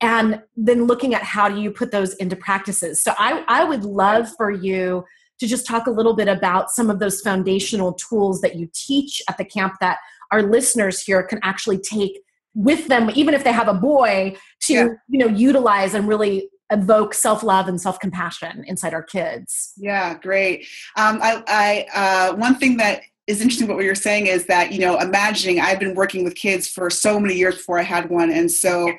and 0.00 0.42
then 0.56 0.84
looking 0.86 1.14
at 1.14 1.22
how 1.22 1.48
do 1.48 1.60
you 1.60 1.70
put 1.70 1.90
those 1.90 2.14
into 2.14 2.36
practices 2.36 3.02
so 3.02 3.14
i 3.18 3.42
i 3.48 3.64
would 3.64 3.84
love 3.84 4.28
for 4.36 4.50
you 4.50 5.04
to 5.42 5.48
just 5.48 5.66
talk 5.66 5.88
a 5.88 5.90
little 5.90 6.14
bit 6.14 6.28
about 6.28 6.70
some 6.70 6.88
of 6.88 7.00
those 7.00 7.20
foundational 7.20 7.92
tools 7.94 8.40
that 8.42 8.54
you 8.54 8.68
teach 8.72 9.20
at 9.28 9.36
the 9.38 9.44
camp 9.44 9.72
that 9.80 9.98
our 10.30 10.40
listeners 10.40 11.02
here 11.02 11.20
can 11.24 11.40
actually 11.42 11.78
take 11.78 12.20
with 12.54 12.86
them 12.86 13.10
even 13.20 13.34
if 13.34 13.42
they 13.42 13.50
have 13.50 13.66
a 13.66 13.74
boy 13.74 14.36
to 14.66 14.72
Yeah. 14.72 14.86
you 15.08 15.18
know 15.18 15.26
utilize 15.26 15.94
and 15.94 16.06
really 16.06 16.48
evoke 16.70 17.12
self-love 17.12 17.66
and 17.66 17.80
self-compassion 17.80 18.64
inside 18.68 18.94
our 18.94 19.02
kids 19.02 19.72
Yeah, 19.76 20.14
great. 20.26 20.58
Um, 20.96 21.18
I, 21.20 21.42
I 21.48 21.86
uh, 22.02 22.36
one 22.36 22.54
thing 22.54 22.76
that 22.76 23.00
is 23.26 23.40
interesting 23.40 23.66
what 23.68 23.84
you're 23.84 23.94
saying 24.10 24.26
is 24.28 24.46
that 24.46 24.70
you 24.72 24.78
know, 24.78 24.94
imagining 25.00 25.58
I've 25.60 25.80
been 25.80 25.94
working 25.96 26.22
with 26.24 26.34
kids 26.36 26.68
for 26.68 26.88
so 26.88 27.18
many 27.18 27.34
years 27.34 27.56
before 27.56 27.78
I 27.80 27.82
had 27.82 28.04
one, 28.10 28.30
and 28.30 28.48
so 28.50 28.92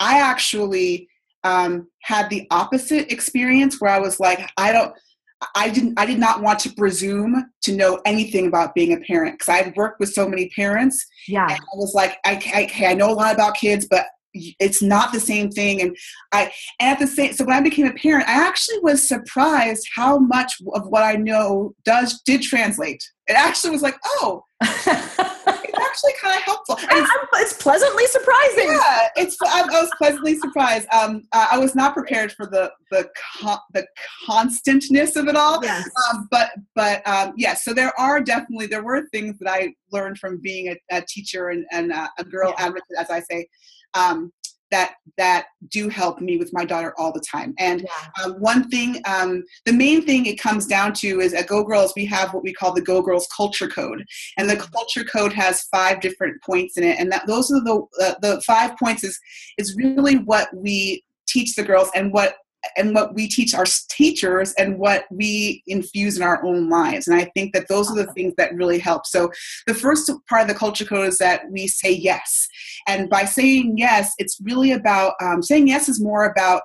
I 0.00 0.20
actually 0.20 1.08
um, 1.44 1.88
had 2.02 2.28
the 2.30 2.46
opposite 2.50 3.12
experience 3.12 3.80
where 3.80 3.90
I 3.90 4.00
was 4.00 4.18
like, 4.20 4.40
I 4.56 4.72
don't. 4.72 4.92
I 5.54 5.70
didn't. 5.70 5.98
I 5.98 6.06
did 6.06 6.18
not 6.18 6.42
want 6.42 6.58
to 6.60 6.72
presume 6.72 7.50
to 7.62 7.72
know 7.72 8.00
anything 8.04 8.46
about 8.46 8.74
being 8.74 8.92
a 8.92 9.00
parent 9.00 9.34
because 9.34 9.48
I 9.48 9.62
had 9.62 9.76
worked 9.76 10.00
with 10.00 10.12
so 10.12 10.28
many 10.28 10.48
parents, 10.50 11.04
yeah 11.28 11.46
I 11.48 11.58
was 11.74 11.94
like, 11.94 12.18
I, 12.24 12.40
I, 12.80 12.86
I 12.86 12.94
know 12.94 13.10
a 13.10 13.12
lot 13.12 13.34
about 13.34 13.54
kids, 13.56 13.86
but 13.88 14.06
it's 14.34 14.82
not 14.82 15.12
the 15.12 15.20
same 15.20 15.50
thing. 15.50 15.80
And 15.80 15.96
I, 16.32 16.52
and 16.80 16.90
at 16.90 16.98
the 16.98 17.06
same, 17.06 17.32
so 17.32 17.44
when 17.44 17.56
I 17.56 17.60
became 17.60 17.86
a 17.86 17.92
parent, 17.92 18.28
I 18.28 18.46
actually 18.46 18.78
was 18.80 19.06
surprised 19.06 19.86
how 19.94 20.18
much 20.18 20.54
of 20.74 20.86
what 20.88 21.02
I 21.02 21.14
know 21.14 21.74
does 21.84 22.20
did 22.22 22.42
translate. 22.42 23.02
It 23.26 23.34
actually 23.34 23.70
was 23.70 23.82
like, 23.82 23.96
oh, 24.04 24.44
actually 25.82 26.12
kind 26.20 26.36
of 26.36 26.42
helpful. 26.42 26.76
And 26.78 26.88
it's, 26.92 27.10
it's 27.34 27.62
pleasantly 27.62 28.06
surprising 28.06 28.68
yeah, 28.68 29.08
it's. 29.16 29.36
I, 29.46 29.62
was 29.62 29.90
pleasantly 29.98 30.38
surprised. 30.38 30.86
Um, 30.92 31.24
I 31.32 31.48
I 31.52 31.58
was 31.58 31.74
not 31.74 31.94
prepared 31.94 32.32
for 32.32 32.46
the 32.46 32.70
the 32.90 33.08
con- 33.40 33.58
the 33.74 33.86
constantness 34.26 35.16
of 35.16 35.28
it 35.28 35.36
all 35.36 35.62
yes 35.62 35.88
um, 36.10 36.28
but 36.30 36.50
but 36.74 37.06
um, 37.06 37.34
yes, 37.36 37.64
so 37.64 37.72
there 37.72 37.92
are 37.98 38.20
definitely 38.20 38.66
there 38.66 38.82
were 38.82 39.06
things 39.12 39.38
that 39.38 39.50
I 39.50 39.74
learned 39.92 40.18
from 40.18 40.40
being 40.40 40.68
a, 40.68 40.96
a 40.96 41.02
teacher 41.08 41.48
and, 41.48 41.64
and 41.72 41.92
uh, 41.92 42.08
a 42.18 42.24
girl 42.24 42.54
Yeah. 42.58 42.66
advocate, 42.66 42.96
as 42.98 43.10
I 43.10 43.20
say, 43.20 43.48
um, 43.94 44.32
that 44.70 44.94
that 45.16 45.46
do 45.68 45.88
help 45.88 46.20
me 46.20 46.36
with 46.36 46.52
my 46.52 46.64
daughter 46.64 46.94
all 46.98 47.12
the 47.12 47.24
time. 47.30 47.54
And 47.58 47.80
yeah. 47.80 48.24
um, 48.24 48.32
one 48.34 48.68
thing, 48.68 49.00
um, 49.06 49.42
the 49.64 49.72
main 49.72 50.04
thing 50.04 50.26
it 50.26 50.40
comes 50.40 50.66
down 50.66 50.92
to 50.94 51.20
is 51.20 51.34
at 51.34 51.46
Go 51.46 51.64
Girls 51.64 51.92
we 51.96 52.04
have 52.06 52.32
what 52.32 52.42
we 52.42 52.52
call 52.52 52.72
the 52.72 52.82
Go 52.82 53.02
Girls 53.02 53.28
Culture 53.36 53.68
Code, 53.68 54.04
and 54.36 54.48
the 54.48 54.56
culture 54.56 55.04
code 55.04 55.32
has 55.32 55.62
five 55.64 56.00
different 56.00 56.42
points 56.42 56.76
in 56.76 56.84
it, 56.84 56.98
and 56.98 57.10
that 57.12 57.26
those 57.26 57.50
are 57.50 57.62
the 57.64 57.86
uh, 58.02 58.14
the 58.22 58.40
five 58.46 58.76
points 58.76 59.04
is 59.04 59.18
is 59.58 59.76
really 59.76 60.16
what 60.16 60.48
we 60.54 61.04
teach 61.26 61.54
the 61.54 61.62
girls 61.62 61.90
and 61.94 62.12
what 62.12 62.36
and 62.76 62.94
what 62.94 63.14
we 63.14 63.28
teach 63.28 63.54
our 63.54 63.64
teachers 63.88 64.52
and 64.54 64.78
what 64.78 65.04
we 65.10 65.62
infuse 65.66 66.16
in 66.16 66.22
our 66.22 66.42
own 66.44 66.68
lives. 66.68 67.06
And 67.06 67.18
i 67.18 67.24
think 67.34 67.52
that 67.54 67.68
those 67.68 67.90
are 67.90 67.96
the 67.96 68.12
things 68.12 68.34
that 68.36 68.54
really 68.54 68.78
help. 68.78 69.06
So 69.06 69.30
the 69.66 69.74
first 69.74 70.10
part 70.28 70.42
of 70.42 70.48
the 70.48 70.54
culture 70.54 70.84
code 70.84 71.08
is 71.08 71.18
that 71.18 71.42
we 71.50 71.66
say 71.68 71.92
yes. 71.92 72.48
And 72.86 73.08
by 73.08 73.24
saying 73.24 73.74
yes 73.76 74.12
it's 74.18 74.38
really 74.42 74.72
about 74.72 75.14
um, 75.20 75.42
saying 75.42 75.68
yes 75.68 75.88
is 75.88 76.00
more 76.00 76.24
about 76.26 76.62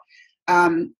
um, 0.47 0.93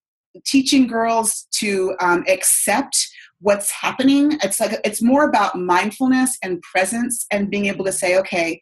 teaching 0.46 0.88
girls 0.88 1.48
to 1.60 1.96
um, 2.00 2.24
accept 2.28 2.96
what's 3.40 3.70
happening. 3.72 4.38
It's 4.42 4.60
like 4.60 4.80
it's 4.84 5.02
more 5.02 5.28
about 5.28 5.58
mindfulness 5.60 6.38
and 6.42 6.62
presence 6.62 7.26
and 7.30 7.50
being 7.50 7.66
able 7.66 7.86
to 7.86 7.92
say 7.92 8.18
okay 8.20 8.62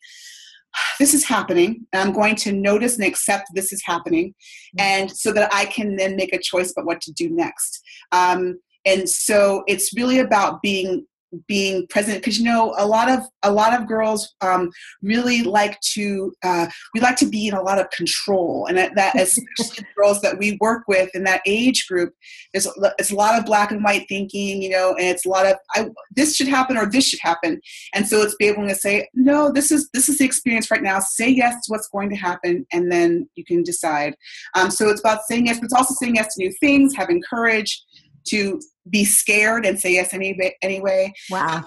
this 0.99 1.13
is 1.13 1.23
happening. 1.25 1.85
And 1.93 2.01
i'm 2.01 2.13
going 2.13 2.35
to 2.37 2.51
notice 2.51 2.97
and 2.97 3.05
accept 3.05 3.47
this 3.53 3.73
is 3.73 3.81
happening. 3.85 4.33
And 4.77 5.11
so 5.11 5.31
that 5.33 5.53
i 5.53 5.65
can 5.65 5.95
then 5.95 6.15
make 6.15 6.33
a 6.33 6.39
choice 6.39 6.71
about 6.71 6.85
what 6.85 7.01
to 7.01 7.11
do 7.11 7.29
next. 7.29 7.81
Um, 8.11 8.59
and 8.85 9.07
so 9.07 9.63
it's 9.67 9.95
really 9.95 10.19
about 10.19 10.61
being 10.61 11.05
being 11.47 11.87
present 11.87 12.19
because 12.19 12.37
you 12.37 12.45
know 12.45 12.73
a 12.77 12.85
lot 12.85 13.09
of 13.09 13.21
a 13.43 13.51
lot 13.51 13.79
of 13.79 13.87
girls 13.87 14.35
um, 14.41 14.69
really 15.01 15.43
like 15.43 15.79
to 15.81 16.33
uh, 16.43 16.67
we 16.93 16.99
like 16.99 17.15
to 17.17 17.25
be 17.25 17.47
in 17.47 17.53
a 17.53 17.61
lot 17.61 17.79
of 17.79 17.89
control 17.91 18.65
and 18.67 18.77
that, 18.77 18.93
that 18.95 19.15
especially 19.19 19.83
the 19.83 19.85
girls 19.95 20.21
that 20.21 20.37
we 20.37 20.57
work 20.59 20.83
with 20.87 21.09
in 21.13 21.23
that 21.23 21.41
age 21.45 21.87
group 21.87 22.13
there's 22.53 22.67
a- 22.67 22.93
it's 22.99 23.11
a 23.11 23.15
lot 23.15 23.37
of 23.37 23.45
black 23.45 23.71
and 23.71 23.83
white 23.83 24.05
thinking 24.09 24.61
you 24.61 24.69
know 24.69 24.93
and 24.97 25.07
it's 25.07 25.25
a 25.25 25.29
lot 25.29 25.45
of 25.45 25.55
I, 25.75 25.89
this 26.15 26.35
should 26.35 26.47
happen 26.47 26.77
or 26.77 26.85
this 26.85 27.07
should 27.07 27.19
happen. 27.21 27.61
And 27.93 28.07
so 28.07 28.21
it's 28.21 28.35
be 28.35 28.47
able 28.47 28.67
to 28.67 28.75
say 28.75 29.07
no 29.13 29.51
this 29.51 29.71
is 29.71 29.89
this 29.93 30.09
is 30.09 30.17
the 30.17 30.25
experience 30.25 30.69
right 30.71 30.83
now. 30.83 30.99
Say 30.99 31.29
yes 31.29 31.53
to 31.53 31.71
what's 31.71 31.87
going 31.87 32.09
to 32.09 32.15
happen 32.15 32.65
and 32.71 32.91
then 32.91 33.29
you 33.35 33.45
can 33.45 33.63
decide. 33.63 34.15
Um, 34.55 34.71
so 34.71 34.89
it's 34.89 34.99
about 34.99 35.21
saying 35.27 35.47
yes 35.47 35.57
but 35.57 35.65
it's 35.65 35.73
also 35.73 35.95
saying 35.99 36.15
yes 36.15 36.35
to 36.35 36.43
new 36.43 36.53
things 36.59 36.95
having 36.95 37.21
courage 37.27 37.83
to 38.25 38.59
be 38.89 39.05
scared 39.05 39.65
and 39.65 39.79
say 39.79 39.93
yes 39.93 40.13
anyway 40.13 40.55
anyway 40.61 41.11
wow 41.29 41.63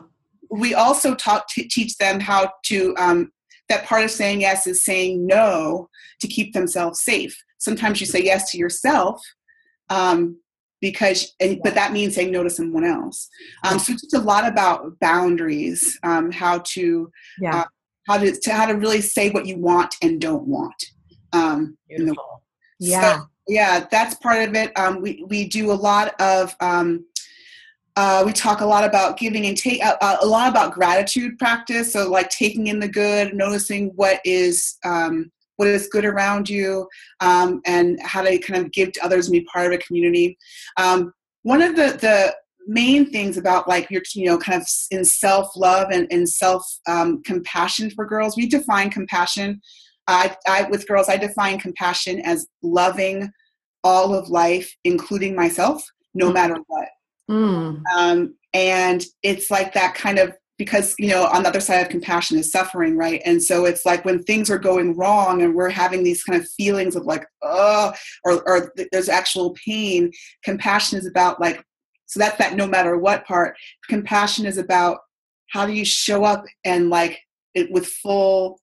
we 0.51 0.75
also 0.75 1.15
talk 1.15 1.47
to 1.49 1.67
teach 1.69 1.97
them 1.97 2.21
how 2.21 2.51
to 2.65 2.95
um, 2.99 3.31
that 3.69 3.85
part 3.85 4.05
of 4.05 4.11
saying 4.11 4.41
yes 4.41 4.67
is 4.67 4.85
saying 4.85 5.27
no 5.27 5.89
to 6.21 6.29
keep 6.29 6.53
themselves 6.53 7.03
safe 7.03 7.37
sometimes 7.59 8.01
you 8.01 8.07
say 8.07 8.23
yes 8.23 8.51
to 8.51 8.59
yourself 8.59 9.21
um, 9.91 10.39
because 10.81 11.35
and, 11.41 11.61
but 11.65 11.75
that 11.75 11.93
means 11.93 12.15
saying 12.15 12.31
no 12.31 12.43
to 12.43 12.51
someone 12.51 12.85
else 12.85 13.29
um, 13.65 13.79
so 13.79 13.93
it's 13.93 14.13
a 14.15 14.19
lot 14.19 14.47
about 14.47 14.99
boundaries 15.01 15.99
um, 16.03 16.31
how 16.31 16.59
to 16.59 17.11
Yeah. 17.41 17.61
uh, 17.61 17.65
how 18.07 18.19
to, 18.19 18.33
to 18.39 18.53
how 18.53 18.67
to 18.67 18.75
really 18.75 19.01
say 19.01 19.31
what 19.31 19.47
you 19.47 19.57
want 19.59 19.95
and 20.03 20.21
don't 20.21 20.47
want 20.47 20.75
um, 21.33 21.77
in 21.89 22.01
the 22.07 22.13
Beautiful. 22.13 22.43
Yeah. 22.79 23.17
so, 23.19 23.27
yeah, 23.47 23.87
that's 23.91 24.15
part 24.17 24.49
of 24.49 24.55
it. 24.55 24.77
Um, 24.79 25.01
we 25.01 25.25
we 25.29 25.49
do 25.49 25.71
a 25.71 25.75
lot 25.75 26.19
of 26.21 26.55
um, 26.61 27.05
uh, 27.97 28.23
we 28.27 28.33
talk 28.33 28.61
a 28.61 28.67
lot 28.67 28.85
about 28.85 29.19
giving 29.19 29.47
and 29.47 29.57
take 29.57 29.85
uh, 29.85 29.97
uh, 30.01 30.17
a 30.23 30.27
lot 30.27 30.49
about 30.49 30.73
gratitude 30.73 31.39
practice. 31.39 31.93
So 31.93 32.11
like 32.11 32.29
taking 32.31 32.67
in 32.67 32.81
the 32.81 32.89
good, 32.89 33.35
noticing 33.35 33.89
what 33.97 34.21
is 34.25 34.79
um, 34.85 35.31
what 35.57 35.69
is 35.69 35.89
good 35.89 36.05
around 36.05 36.49
you, 36.49 36.89
um, 37.21 37.61
and 37.67 38.01
how 38.03 38.23
to 38.23 38.39
kind 38.39 38.65
of 38.65 38.73
give 38.73 38.93
to 38.93 39.05
others 39.05 39.27
and 39.27 39.33
be 39.33 39.45
part 39.53 39.67
of 39.67 39.73
a 39.73 39.79
community. 39.79 40.37
Um, 40.77 41.13
one 41.43 41.63
of 41.63 41.77
the 41.77 41.99
the 42.01 42.35
main 42.67 43.11
things 43.11 43.37
about 43.37 43.69
like 43.69 43.91
your 43.91 44.03
you 44.15 44.27
know 44.27 44.39
kind 44.39 44.61
of 44.61 44.67
in 44.91 45.05
self 45.05 45.55
love 45.55 45.89
and, 45.93 46.07
and 46.11 46.29
self 46.29 46.67
um, 46.89 47.23
compassion 47.23 47.91
for 47.91 48.07
girls 48.07 48.37
we 48.37 48.47
define 48.47 48.91
compassion 48.91 49.61
I, 50.07 50.37
I 50.47 50.69
with 50.71 50.87
girls 50.89 51.09
i 51.09 51.17
define 51.17 51.59
compassion 51.59 52.21
as 52.21 52.47
loving 52.63 53.31
all 53.83 54.15
of 54.15 54.29
life 54.29 54.73
including 54.85 55.35
myself 55.35 55.85
no 56.15 56.31
Mhm. 56.31 56.35
matter 56.35 56.57
what 56.67 56.89
Mm. 57.31 57.83
um, 57.97 58.35
and 58.53 59.03
it's 59.23 59.51
like 59.51 59.73
that 59.73 59.95
kind 59.95 60.19
of 60.19 60.35
because 60.59 60.95
you 60.99 61.09
know 61.09 61.25
on 61.27 61.43
the 61.43 61.49
other 61.49 61.59
side 61.61 61.81
of 61.81 61.89
compassion 61.89 62.39
is 62.39 62.53
suffering 62.53 62.99
right 62.99 63.23
and 63.25 63.43
so 63.43 63.65
it's 63.65 63.87
like 63.87 64.05
when 64.05 64.23
things 64.23 64.51
are 64.51 64.59
going 64.59 64.95
wrong 64.95 65.41
and 65.41 65.55
we're 65.55 65.71
having 65.71 66.05
these 66.05 66.23
kind 66.23 66.39
of 66.41 66.47
feelings 66.51 66.95
of 66.97 67.05
like 67.07 67.25
oh 67.43 67.93
or, 68.25 68.47
or 68.47 68.71
th- 68.77 68.89
there's 68.93 69.09
actual 69.09 69.57
pain 69.67 70.13
compassion 70.45 70.99
is 70.99 71.07
about 71.07 71.41
like 71.41 71.65
so 72.05 72.21
that's 72.21 72.37
that 72.37 72.55
no 72.57 72.67
matter 72.67 72.99
what 72.99 73.25
part 73.27 73.57
compassion 73.89 74.45
is 74.45 74.59
about 74.59 74.99
how 75.49 75.65
do 75.67 75.73
you 75.73 75.85
show 75.85 76.25
up 76.25 76.45
and 76.65 76.91
like 76.91 77.19
it 77.55 77.71
with 77.73 77.87
full 77.87 78.61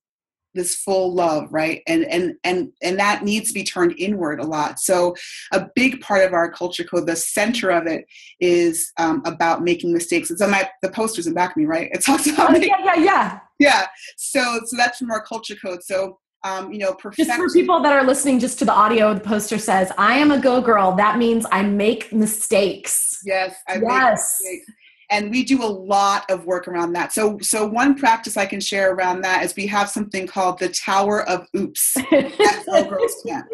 this 0.53 0.75
full 0.75 1.13
love 1.13 1.47
right 1.51 1.81
and 1.87 2.03
and 2.05 2.35
and 2.43 2.71
and 2.81 2.99
that 2.99 3.23
needs 3.23 3.49
to 3.49 3.53
be 3.53 3.63
turned 3.63 3.93
inward 3.97 4.39
a 4.39 4.45
lot 4.45 4.79
so 4.79 5.15
a 5.53 5.67
big 5.75 6.01
part 6.01 6.23
of 6.23 6.33
our 6.33 6.51
culture 6.51 6.83
code 6.83 7.05
the 7.05 7.15
center 7.15 7.69
of 7.69 7.87
it 7.87 8.05
is 8.39 8.91
um, 8.97 9.21
about 9.25 9.63
making 9.63 9.93
mistakes 9.93 10.29
it's 10.31 10.41
on 10.41 10.51
my 10.51 10.69
the 10.81 10.89
posters 10.89 11.27
in 11.27 11.33
back 11.33 11.51
of 11.51 11.57
me 11.57 11.65
right 11.65 11.89
it 11.91 12.03
talks 12.03 12.27
about 12.27 12.55
Oh, 12.55 12.57
yeah, 12.57 12.77
yeah, 12.83 12.95
yeah. 12.95 13.39
yeah 13.59 13.85
so 14.17 14.59
so 14.65 14.75
that's 14.77 14.97
from 14.97 15.11
our 15.11 15.23
culture 15.23 15.55
code 15.55 15.83
so 15.83 16.19
um, 16.43 16.71
you 16.73 16.79
know 16.79 16.95
Just 17.15 17.31
for 17.33 17.49
people 17.49 17.81
that 17.83 17.93
are 17.93 18.03
listening, 18.03 18.39
just 18.39 18.57
to 18.59 18.65
the 18.65 18.73
audio, 18.73 19.13
the 19.13 19.19
poster 19.19 19.59
says, 19.59 19.91
"I 19.97 20.15
am 20.15 20.31
a 20.31 20.39
go 20.39 20.59
girl." 20.59 20.95
That 20.95 21.19
means 21.19 21.45
I 21.51 21.61
make 21.61 22.11
mistakes. 22.11 23.19
yes 23.23 23.55
I 23.67 23.75
make 23.75 23.83
yes. 23.83 24.39
mistakes. 24.41 24.71
And 25.11 25.29
we 25.29 25.43
do 25.43 25.63
a 25.63 25.65
lot 25.65 26.29
of 26.29 26.45
work 26.45 26.67
around 26.67 26.93
that 26.93 27.11
so 27.11 27.37
so 27.41 27.65
one 27.65 27.95
practice 27.95 28.37
i 28.37 28.45
can 28.45 28.59
share 28.59 28.93
around 28.93 29.21
that 29.21 29.43
is 29.43 29.55
we 29.55 29.67
have 29.67 29.89
something 29.89 30.25
called 30.25 30.57
the 30.59 30.69
tower 30.69 31.27
of 31.27 31.45
oops 31.55 31.97
Girls 32.89 33.23
Camp. 33.25 33.47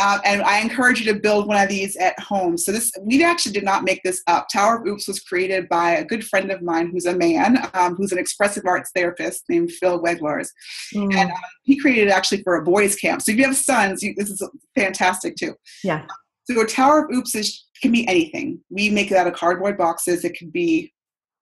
Um, 0.00 0.20
and 0.24 0.42
I 0.42 0.60
encourage 0.60 1.00
you 1.00 1.12
to 1.12 1.18
build 1.18 1.46
one 1.46 1.62
of 1.62 1.68
these 1.68 1.96
at 1.96 2.18
home. 2.18 2.56
So 2.56 2.72
this, 2.72 2.92
we 3.00 3.22
actually 3.24 3.52
did 3.52 3.64
not 3.64 3.84
make 3.84 4.02
this 4.02 4.22
up. 4.26 4.46
Tower 4.52 4.78
of 4.78 4.86
Oops 4.86 5.06
was 5.06 5.20
created 5.20 5.68
by 5.68 5.92
a 5.92 6.04
good 6.04 6.24
friend 6.24 6.50
of 6.50 6.62
mine 6.62 6.90
who's 6.90 7.06
a 7.06 7.16
man, 7.16 7.58
um, 7.74 7.94
who's 7.94 8.12
an 8.12 8.18
expressive 8.18 8.64
arts 8.66 8.90
therapist 8.94 9.44
named 9.48 9.72
Phil 9.72 10.02
Weglarz. 10.02 10.48
Mm. 10.94 11.14
And 11.14 11.30
um, 11.30 11.38
he 11.64 11.78
created 11.78 12.08
it 12.08 12.10
actually 12.10 12.42
for 12.42 12.56
a 12.56 12.62
boys' 12.62 12.96
camp. 12.96 13.22
So 13.22 13.32
if 13.32 13.38
you 13.38 13.44
have 13.44 13.56
sons, 13.56 14.02
you, 14.02 14.14
this 14.16 14.30
is 14.30 14.46
fantastic 14.74 15.36
too. 15.36 15.54
Yeah. 15.84 16.06
So 16.44 16.60
a 16.60 16.66
Tower 16.66 17.04
of 17.04 17.14
Oops 17.14 17.34
is, 17.34 17.64
can 17.80 17.92
be 17.92 18.06
anything. 18.08 18.60
We 18.70 18.90
make 18.90 19.10
it 19.10 19.16
out 19.16 19.26
of 19.26 19.34
cardboard 19.34 19.78
boxes. 19.78 20.24
It 20.24 20.36
could 20.38 20.52
be 20.52 20.92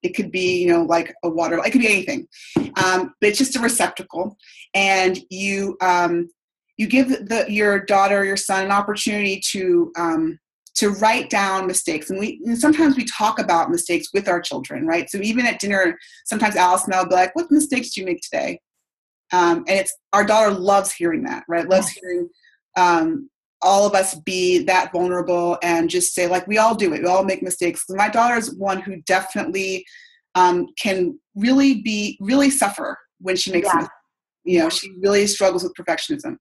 it 0.02 0.14
could 0.14 0.30
be, 0.30 0.60
you 0.60 0.68
know, 0.68 0.82
like 0.82 1.14
a 1.22 1.28
water. 1.28 1.58
It 1.58 1.70
could 1.70 1.80
be 1.80 1.88
anything, 1.88 2.26
um, 2.84 3.14
but 3.20 3.28
it's 3.28 3.38
just 3.38 3.56
a 3.56 3.60
receptacle, 3.60 4.36
and 4.74 5.18
you 5.30 5.76
um, 5.80 6.28
you 6.76 6.86
give 6.86 7.08
the 7.08 7.44
your 7.48 7.80
daughter 7.80 8.24
your 8.24 8.36
son 8.36 8.64
an 8.64 8.70
opportunity 8.70 9.40
to 9.50 9.92
um, 9.98 10.38
to 10.76 10.90
write 10.90 11.28
down 11.28 11.66
mistakes, 11.66 12.10
and 12.10 12.18
we 12.18 12.40
and 12.44 12.58
sometimes 12.58 12.96
we 12.96 13.04
talk 13.04 13.38
about 13.38 13.70
mistakes 13.70 14.08
with 14.14 14.28
our 14.28 14.40
children, 14.40 14.86
right? 14.86 15.10
So 15.10 15.18
even 15.18 15.46
at 15.46 15.60
dinner, 15.60 15.98
sometimes 16.24 16.56
Alice 16.56 16.84
and 16.84 16.94
I'll 16.94 17.08
be 17.08 17.14
like, 17.14 17.34
"What 17.36 17.50
mistakes 17.50 17.90
do 17.90 18.00
you 18.00 18.06
make 18.06 18.20
today?" 18.22 18.60
Um, 19.32 19.58
and 19.68 19.78
it's 19.78 19.96
our 20.12 20.24
daughter 20.24 20.50
loves 20.50 20.92
hearing 20.92 21.24
that, 21.24 21.44
right? 21.48 21.68
Loves 21.68 21.90
hearing 21.90 22.28
um, 22.76 23.28
all 23.62 23.86
of 23.86 23.94
us 23.94 24.14
be 24.20 24.64
that 24.64 24.92
vulnerable 24.92 25.58
and 25.62 25.90
just 25.90 26.14
say 26.14 26.26
like 26.26 26.46
we 26.46 26.58
all 26.58 26.74
do 26.74 26.92
it. 26.94 27.02
We 27.02 27.08
all 27.08 27.24
make 27.24 27.42
mistakes. 27.42 27.84
My 27.90 28.08
daughter 28.08 28.36
is 28.36 28.54
one 28.56 28.80
who 28.80 29.02
definitely 29.02 29.84
um, 30.34 30.66
can 30.78 31.18
really 31.34 31.82
be 31.82 32.16
really 32.20 32.50
suffer 32.50 32.96
when 33.20 33.36
she 33.36 33.52
makes 33.52 33.66
Yeah. 33.68 33.74
mistakes. 33.76 33.94
You 34.44 34.58
know 34.60 34.68
she 34.70 34.90
really 35.02 35.26
struggles 35.26 35.62
with 35.62 35.74
perfectionism. 35.74 36.36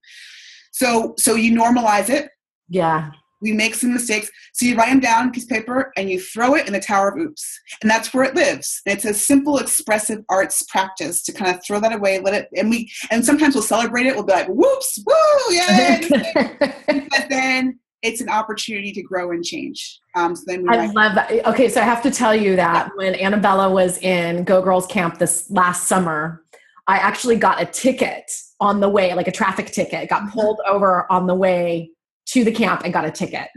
So 0.72 1.14
so 1.18 1.34
you 1.34 1.52
normalize 1.52 2.08
it. 2.08 2.28
Yeah. 2.68 3.10
We 3.40 3.52
make 3.52 3.74
some 3.74 3.92
mistakes. 3.92 4.30
So 4.52 4.66
you 4.66 4.76
write 4.76 4.90
them 4.90 5.00
down 5.00 5.26
on 5.26 5.32
piece 5.32 5.44
of 5.44 5.50
paper 5.50 5.92
and 5.96 6.10
you 6.10 6.20
throw 6.20 6.54
it 6.54 6.66
in 6.66 6.72
the 6.72 6.80
tower 6.80 7.08
of 7.08 7.18
oops. 7.18 7.58
And 7.82 7.90
that's 7.90 8.12
where 8.12 8.24
it 8.24 8.34
lives. 8.34 8.80
And 8.86 8.94
it's 8.94 9.04
a 9.04 9.14
simple 9.14 9.58
expressive 9.58 10.24
arts 10.28 10.62
practice 10.64 11.22
to 11.24 11.32
kind 11.32 11.54
of 11.54 11.64
throw 11.64 11.80
that 11.80 11.92
away 11.92 12.18
let 12.20 12.34
it 12.34 12.48
and 12.56 12.70
we 12.70 12.90
and 13.10 13.24
sometimes 13.24 13.54
we'll 13.54 13.62
celebrate 13.62 14.06
it. 14.06 14.14
We'll 14.14 14.24
be 14.24 14.32
like 14.32 14.48
whoops 14.48 14.98
woo 15.06 15.54
yay 15.54 16.08
but 16.86 17.26
then 17.28 17.78
it's 18.02 18.20
an 18.20 18.28
opportunity 18.28 18.92
to 18.92 19.02
grow 19.02 19.30
and 19.30 19.44
change. 19.44 20.00
Um, 20.16 20.34
so 20.34 20.42
then 20.46 20.62
we 20.62 20.68
I 20.70 20.86
love 20.86 21.14
that. 21.14 21.46
Okay, 21.46 21.68
so 21.68 21.80
I 21.80 21.84
have 21.84 22.02
to 22.02 22.10
tell 22.10 22.34
you 22.34 22.56
that 22.56 22.90
when 22.96 23.14
Annabella 23.14 23.70
was 23.70 23.98
in 23.98 24.44
Go 24.44 24.62
Girls 24.62 24.86
Camp 24.86 25.18
this 25.18 25.50
last 25.50 25.86
summer, 25.86 26.42
I 26.86 26.96
actually 26.96 27.36
got 27.36 27.60
a 27.60 27.66
ticket 27.66 28.30
on 28.58 28.80
the 28.80 28.88
way, 28.88 29.14
like 29.14 29.28
a 29.28 29.32
traffic 29.32 29.66
ticket, 29.66 30.08
got 30.08 30.30
pulled 30.30 30.60
over 30.66 31.10
on 31.12 31.26
the 31.26 31.34
way 31.34 31.90
to 32.26 32.44
the 32.44 32.52
camp 32.52 32.82
and 32.84 32.92
got 32.92 33.04
a 33.04 33.10
ticket. 33.10 33.48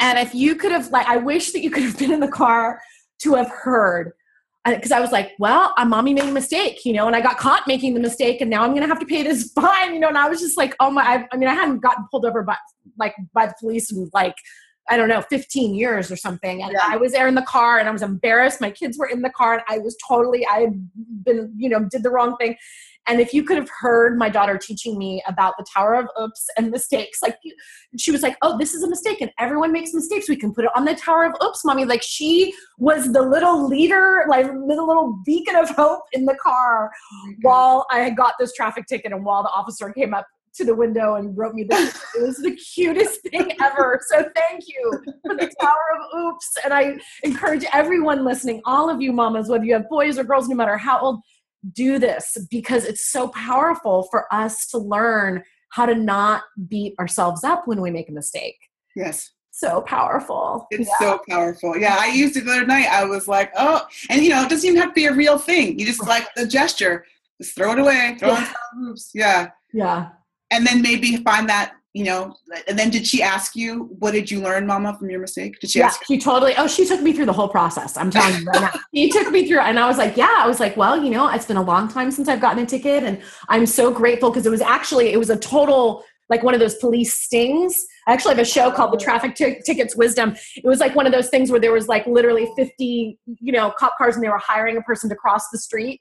and 0.00 0.18
if 0.18 0.34
you 0.34 0.54
could 0.54 0.72
have, 0.72 0.90
like, 0.90 1.06
I 1.06 1.16
wish 1.16 1.52
that 1.52 1.62
you 1.62 1.70
could 1.70 1.82
have 1.82 1.98
been 1.98 2.12
in 2.12 2.20
the 2.20 2.28
car 2.28 2.80
to 3.22 3.34
have 3.34 3.48
heard. 3.50 4.12
Because 4.66 4.92
I 4.92 5.00
was 5.00 5.12
like, 5.12 5.32
well, 5.38 5.74
uh, 5.76 5.84
mommy 5.84 6.14
made 6.14 6.24
a 6.24 6.32
mistake, 6.32 6.86
you 6.86 6.94
know, 6.94 7.06
and 7.06 7.14
I 7.14 7.20
got 7.20 7.36
caught 7.36 7.66
making 7.66 7.92
the 7.92 8.00
mistake, 8.00 8.40
and 8.40 8.48
now 8.48 8.62
I'm 8.62 8.70
going 8.70 8.80
to 8.80 8.88
have 8.88 9.00
to 9.00 9.04
pay 9.06 9.22
this 9.22 9.52
fine, 9.54 9.92
you 9.92 10.00
know. 10.00 10.08
And 10.08 10.16
I 10.16 10.26
was 10.28 10.40
just 10.40 10.56
like, 10.56 10.74
oh 10.80 10.90
my, 10.90 11.02
I, 11.02 11.28
I 11.32 11.36
mean, 11.36 11.50
I 11.50 11.54
hadn't 11.54 11.80
gotten 11.80 12.06
pulled 12.10 12.24
over 12.24 12.42
by 12.42 12.56
like 12.98 13.14
by 13.34 13.46
the 13.46 13.54
police 13.60 13.92
in 13.92 14.08
like 14.14 14.34
I 14.90 14.96
don't 14.96 15.08
know, 15.08 15.22
15 15.22 15.74
years 15.74 16.10
or 16.10 16.16
something. 16.16 16.62
And 16.62 16.72
Yeah. 16.72 16.80
I 16.82 16.96
was 16.96 17.12
there 17.12 17.26
in 17.26 17.34
the 17.34 17.42
car 17.42 17.78
and 17.78 17.88
I 17.88 17.92
was 17.92 18.02
embarrassed. 18.02 18.60
My 18.60 18.70
kids 18.70 18.98
were 18.98 19.06
in 19.06 19.22
the 19.22 19.30
car 19.30 19.54
and 19.54 19.62
I 19.68 19.78
was 19.78 19.96
totally, 20.06 20.46
I 20.46 20.60
had 20.60 20.88
been, 21.24 21.52
you 21.56 21.70
know, 21.70 21.80
did 21.80 22.02
the 22.02 22.10
wrong 22.10 22.36
thing. 22.36 22.56
And 23.06 23.20
if 23.20 23.34
you 23.34 23.44
could 23.44 23.58
have 23.58 23.68
heard 23.68 24.18
my 24.18 24.28
daughter 24.28 24.56
teaching 24.56 24.96
me 24.96 25.22
about 25.26 25.54
the 25.58 25.64
Tower 25.72 25.94
of 25.94 26.06
Oops 26.20 26.46
and 26.56 26.70
mistakes, 26.70 27.20
like 27.22 27.38
she 27.98 28.10
was 28.10 28.22
like, 28.22 28.36
oh, 28.42 28.56
this 28.58 28.74
is 28.74 28.82
a 28.82 28.88
mistake 28.88 29.20
and 29.20 29.30
everyone 29.38 29.72
makes 29.72 29.92
mistakes. 29.92 30.28
We 30.28 30.36
can 30.36 30.54
put 30.54 30.64
it 30.64 30.70
on 30.74 30.84
the 30.84 30.94
Tower 30.94 31.26
of 31.26 31.34
Oops, 31.42 31.64
mommy. 31.64 31.84
Like 31.84 32.02
she 32.02 32.54
was 32.78 33.12
the 33.12 33.22
little 33.22 33.68
leader, 33.68 34.24
like 34.28 34.46
the 34.46 34.58
little 34.58 35.20
beacon 35.24 35.56
of 35.56 35.70
hope 35.70 36.02
in 36.12 36.24
the 36.24 36.36
car 36.36 36.90
oh 37.12 37.32
while 37.42 37.86
I 37.90 38.00
had 38.00 38.16
got 38.16 38.34
this 38.38 38.52
traffic 38.54 38.86
ticket 38.86 39.12
and 39.12 39.24
while 39.24 39.42
the 39.42 39.50
officer 39.50 39.90
came 39.90 40.14
up 40.14 40.26
to 40.54 40.64
the 40.64 40.74
window 40.74 41.16
and 41.16 41.36
wrote 41.36 41.54
me 41.54 41.64
this. 41.64 42.00
It 42.16 42.22
was 42.22 42.36
the 42.38 42.52
cutest 42.52 43.22
thing 43.22 43.52
ever. 43.60 44.00
So 44.06 44.24
thank 44.36 44.64
you 44.68 45.02
for 45.22 45.34
the 45.34 45.52
Tower 45.60 45.76
of 45.98 46.20
Oops. 46.20 46.56
And 46.64 46.72
I 46.72 46.96
encourage 47.24 47.64
everyone 47.72 48.24
listening, 48.24 48.62
all 48.64 48.88
of 48.88 49.02
you 49.02 49.12
mamas, 49.12 49.48
whether 49.48 49.64
you 49.64 49.74
have 49.74 49.88
boys 49.88 50.18
or 50.18 50.24
girls, 50.24 50.48
no 50.48 50.54
matter 50.54 50.76
how 50.76 51.00
old, 51.00 51.20
do 51.72 51.98
this 51.98 52.36
because 52.50 52.84
it's 52.84 53.10
so 53.10 53.28
powerful 53.28 54.06
for 54.10 54.32
us 54.32 54.66
to 54.68 54.78
learn 54.78 55.42
how 55.70 55.86
to 55.86 55.94
not 55.94 56.42
beat 56.68 56.94
ourselves 56.98 57.42
up 57.44 57.66
when 57.66 57.80
we 57.80 57.90
make 57.90 58.08
a 58.08 58.12
mistake. 58.12 58.56
yes, 58.94 59.30
So 59.50 59.80
powerful. 59.82 60.66
it's 60.70 60.88
Yeah. 60.88 61.08
so 61.08 61.20
powerful. 61.28 61.76
Yeah, 61.76 61.96
I 61.98 62.06
used 62.08 62.36
it 62.36 62.44
the 62.44 62.52
other 62.52 62.66
night. 62.66 62.86
I 62.90 63.04
was 63.04 63.26
like, 63.28 63.52
oh, 63.56 63.86
and 64.10 64.22
you 64.22 64.30
know, 64.30 64.42
it 64.44 64.50
doesn't 64.50 64.68
even 64.68 64.80
have 64.80 64.90
to 64.90 64.94
be 64.94 65.06
a 65.06 65.12
real 65.12 65.38
thing. 65.38 65.78
You 65.78 65.86
just 65.86 66.06
like 66.06 66.28
the 66.36 66.46
gesture, 66.46 67.04
just 67.40 67.54
throw 67.56 67.72
it 67.72 67.78
away, 67.78 68.16
throw 68.18 68.34
it 68.34 68.48
on 68.74 68.88
oops. 68.88 69.10
Yeah, 69.14 69.50
yeah. 69.72 70.08
and 70.50 70.66
then 70.66 70.82
maybe 70.82 71.16
find 71.18 71.48
that. 71.48 71.74
You 71.94 72.04
know, 72.04 72.36
and 72.66 72.76
then 72.76 72.90
did 72.90 73.06
she 73.06 73.22
ask 73.22 73.54
you, 73.54 73.84
what 74.00 74.10
did 74.10 74.28
you 74.28 74.40
learn, 74.40 74.66
Mama, 74.66 74.98
from 74.98 75.10
your 75.10 75.20
mistake? 75.20 75.60
Did 75.60 75.70
she 75.70 75.78
Yeah, 75.78 75.86
ask 75.86 76.04
she 76.06 76.18
totally. 76.18 76.52
Oh, 76.58 76.66
she 76.66 76.84
took 76.84 77.00
me 77.00 77.12
through 77.12 77.26
the 77.26 77.32
whole 77.32 77.48
process. 77.48 77.96
I'm 77.96 78.10
telling 78.10 78.40
you 78.40 78.46
right 78.46 78.62
now. 78.62 78.80
She 78.94 79.10
took 79.10 79.30
me 79.30 79.46
through, 79.46 79.60
and 79.60 79.78
I 79.78 79.86
was 79.86 79.96
like, 79.96 80.16
"Yeah." 80.16 80.34
I 80.38 80.46
was 80.48 80.58
like, 80.58 80.76
"Well, 80.76 81.02
you 81.02 81.10
know, 81.10 81.28
it's 81.28 81.46
been 81.46 81.56
a 81.56 81.62
long 81.62 81.86
time 81.88 82.10
since 82.10 82.28
I've 82.28 82.40
gotten 82.40 82.62
a 82.62 82.66
ticket, 82.66 83.04
and 83.04 83.22
I'm 83.48 83.64
so 83.64 83.92
grateful 83.92 84.30
because 84.30 84.44
it 84.44 84.50
was 84.50 84.60
actually 84.60 85.12
it 85.12 85.18
was 85.18 85.30
a 85.30 85.36
total 85.36 86.04
like 86.30 86.42
one 86.42 86.54
of 86.54 86.60
those 86.60 86.76
police 86.76 87.14
stings. 87.14 87.86
I 88.06 88.12
actually 88.12 88.34
have 88.34 88.42
a 88.42 88.44
show 88.44 88.70
called 88.70 88.92
The 88.92 89.02
Traffic 89.02 89.34
T- 89.34 89.60
Tickets 89.64 89.96
Wisdom. 89.96 90.34
It 90.56 90.66
was 90.66 90.80
like 90.80 90.94
one 90.94 91.06
of 91.06 91.12
those 91.12 91.28
things 91.28 91.50
where 91.50 91.60
there 91.60 91.72
was 91.72 91.88
like 91.88 92.06
literally 92.06 92.48
50, 92.56 93.18
you 93.26 93.52
know, 93.52 93.72
cop 93.78 93.96
cars 93.98 94.16
and 94.16 94.24
they 94.24 94.28
were 94.28 94.38
hiring 94.38 94.76
a 94.76 94.82
person 94.82 95.08
to 95.10 95.16
cross 95.16 95.48
the 95.50 95.58
street. 95.58 96.00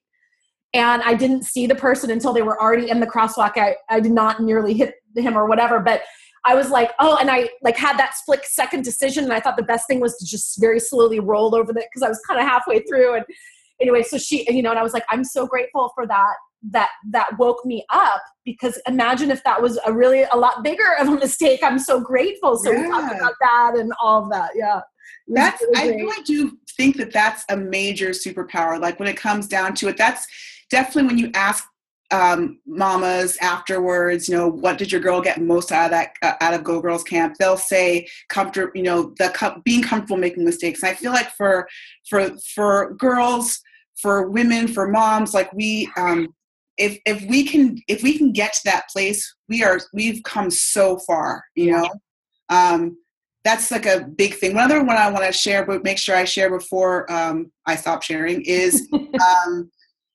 And 0.73 1.01
I 1.03 1.13
didn't 1.13 1.43
see 1.43 1.67
the 1.67 1.75
person 1.75 2.09
until 2.09 2.33
they 2.33 2.41
were 2.41 2.59
already 2.61 2.89
in 2.89 2.99
the 2.99 3.07
crosswalk. 3.07 3.57
I, 3.57 3.75
I 3.89 3.99
did 3.99 4.11
not 4.11 4.41
nearly 4.41 4.73
hit 4.73 4.95
him 5.15 5.37
or 5.37 5.47
whatever, 5.47 5.79
but 5.79 6.01
I 6.45 6.55
was 6.55 6.69
like, 6.69 6.91
oh, 6.99 7.17
and 7.21 7.29
I 7.29 7.49
like 7.61 7.77
had 7.77 7.97
that 7.97 8.15
split 8.15 8.43
second 8.45 8.83
decision. 8.83 9.23
And 9.23 9.33
I 9.33 9.39
thought 9.39 9.55
the 9.55 9.63
best 9.63 9.87
thing 9.87 9.99
was 9.99 10.17
to 10.17 10.25
just 10.25 10.59
very 10.59 10.79
slowly 10.79 11.19
roll 11.19 11.55
over 11.55 11.71
that 11.73 11.85
because 11.91 12.03
I 12.03 12.09
was 12.09 12.19
kind 12.27 12.39
of 12.39 12.47
halfway 12.47 12.79
through. 12.81 13.15
And 13.15 13.25
anyway, 13.79 14.03
so 14.03 14.17
she, 14.17 14.51
you 14.51 14.61
know, 14.61 14.71
and 14.71 14.79
I 14.79 14.83
was 14.83 14.93
like, 14.93 15.05
I'm 15.09 15.23
so 15.23 15.45
grateful 15.45 15.91
for 15.95 16.07
that 16.07 16.33
that 16.71 16.89
that 17.11 17.29
woke 17.37 17.65
me 17.65 17.85
up 17.89 18.21
because 18.45 18.81
imagine 18.87 19.29
if 19.29 19.43
that 19.43 19.61
was 19.61 19.77
a 19.85 19.91
really 19.91 20.23
a 20.23 20.35
lot 20.35 20.63
bigger 20.63 20.95
of 20.99 21.09
a 21.09 21.11
mistake 21.11 21.59
i'm 21.61 21.77
so 21.77 21.99
grateful 21.99 22.57
so 22.57 22.71
yeah. 22.71 22.83
we 22.83 22.87
talked 22.87 23.13
about 23.13 23.33
that 23.41 23.73
and 23.75 23.91
all 24.01 24.23
of 24.23 24.29
that 24.29 24.49
yeah 24.55 24.79
that's 25.27 25.61
really 25.61 25.93
i 25.93 25.95
really 25.95 26.23
do 26.23 26.57
think 26.77 26.95
that 26.95 27.11
that's 27.11 27.43
a 27.49 27.57
major 27.57 28.09
superpower 28.09 28.79
like 28.79 28.97
when 28.97 29.09
it 29.09 29.17
comes 29.17 29.47
down 29.47 29.73
to 29.73 29.89
it 29.89 29.97
that's 29.97 30.25
definitely 30.73 31.07
when 31.07 31.17
you 31.19 31.29
ask 31.35 31.63
um, 32.09 32.59
mamas 32.65 33.37
afterwards, 33.41 34.27
you 34.27 34.35
know, 34.35 34.47
what 34.47 34.77
did 34.77 34.91
your 34.91 35.01
girl 35.01 35.21
get 35.21 35.39
most 35.39 35.71
out 35.71 35.85
of 35.85 35.91
that 35.91 36.13
uh, 36.21 36.33
out 36.41 36.53
of 36.53 36.63
Go 36.63 36.81
Girls 36.81 37.03
Camp? 37.03 37.35
They'll 37.39 37.57
say 37.57 38.07
comfort, 38.29 38.75
you 38.75 38.83
know, 38.83 39.13
the 39.19 39.29
com- 39.29 39.61
being 39.63 39.83
comfortable 39.83 40.17
making 40.17 40.43
mistakes. 40.43 40.81
And 40.81 40.89
I 40.89 40.95
feel 40.95 41.11
like 41.11 41.29
for 41.31 41.67
for 42.09 42.31
for 42.55 42.95
girls, 42.95 43.59
for 44.01 44.29
women, 44.29 44.67
for 44.67 44.87
moms, 44.87 45.33
like 45.33 45.53
we 45.53 45.89
um, 45.95 46.33
if 46.77 46.99
if 47.05 47.23
we 47.27 47.45
can 47.45 47.77
if 47.87 48.01
we 48.01 48.17
can 48.17 48.31
get 48.31 48.53
to 48.53 48.61
that 48.65 48.89
place 48.91 49.35
we 49.47 49.63
are 49.63 49.79
we've 49.93 50.23
come 50.23 50.49
so 50.49 50.97
far 51.05 51.43
you 51.55 51.71
know 51.71 51.87
um 52.49 52.97
that's 53.43 53.69
like 53.69 53.85
a 53.85 54.07
big 54.17 54.33
thing 54.33 54.55
one 54.55 54.63
other 54.63 54.83
one 54.83 54.97
i 54.97 55.07
want 55.09 55.23
to 55.23 55.31
share 55.31 55.65
but 55.65 55.83
make 55.83 55.99
sure 55.99 56.15
i 56.15 56.23
share 56.23 56.49
before 56.49 57.11
um 57.11 57.51
i 57.67 57.75
stop 57.75 58.01
sharing 58.01 58.41
is 58.41 58.89
um 58.93 59.69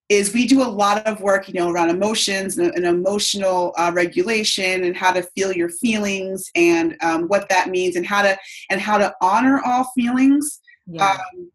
is 0.08 0.32
we 0.32 0.46
do 0.46 0.62
a 0.62 0.64
lot 0.64 1.06
of 1.06 1.20
work 1.20 1.48
you 1.48 1.54
know 1.54 1.70
around 1.70 1.90
emotions 1.90 2.58
and, 2.58 2.74
and 2.74 2.84
emotional 2.86 3.74
uh, 3.76 3.90
regulation 3.94 4.84
and 4.84 4.96
how 4.96 5.12
to 5.12 5.22
feel 5.22 5.52
your 5.52 5.68
feelings 5.68 6.50
and 6.54 6.96
um, 7.02 7.28
what 7.28 7.48
that 7.48 7.68
means 7.68 7.96
and 7.96 8.06
how 8.06 8.22
to 8.22 8.36
and 8.70 8.80
how 8.80 8.96
to 8.96 9.12
honor 9.20 9.60
all 9.64 9.84
feelings 9.94 10.60
yeah. 10.86 11.12
um, 11.12 11.50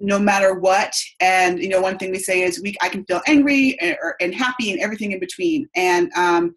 no 0.00 0.18
matter 0.18 0.54
what 0.54 0.94
and 1.20 1.60
you 1.60 1.68
know 1.68 1.80
one 1.80 1.98
thing 1.98 2.10
we 2.10 2.18
say 2.18 2.42
is 2.42 2.60
we 2.62 2.74
i 2.82 2.88
can 2.88 3.04
feel 3.04 3.20
angry 3.26 3.78
and, 3.80 3.96
or, 4.02 4.16
and 4.20 4.34
happy 4.34 4.72
and 4.72 4.80
everything 4.80 5.12
in 5.12 5.20
between 5.20 5.68
and 5.76 6.10
um 6.16 6.54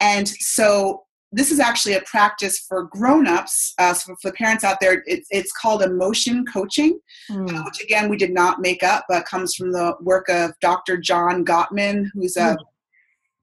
and 0.00 0.28
so 0.28 1.04
this 1.32 1.50
is 1.50 1.60
actually 1.60 1.94
a 1.94 2.00
practice 2.02 2.58
for 2.58 2.84
grown-ups 2.84 3.74
uh, 3.78 3.92
so 3.92 4.14
for 4.20 4.30
the 4.30 4.36
parents 4.36 4.64
out 4.64 4.78
there 4.80 5.02
it's, 5.06 5.28
it's 5.30 5.52
called 5.52 5.82
emotion 5.82 6.44
coaching 6.46 6.98
mm. 7.30 7.54
uh, 7.54 7.62
which 7.64 7.82
again 7.82 8.08
we 8.08 8.16
did 8.16 8.32
not 8.32 8.60
make 8.60 8.82
up 8.82 9.04
but 9.08 9.26
comes 9.26 9.54
from 9.54 9.72
the 9.72 9.94
work 10.00 10.28
of 10.28 10.52
dr 10.60 10.96
john 10.98 11.44
gottman 11.44 12.06
who's 12.14 12.36
a 12.36 12.56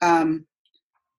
mm. 0.01 0.07
um, 0.07 0.45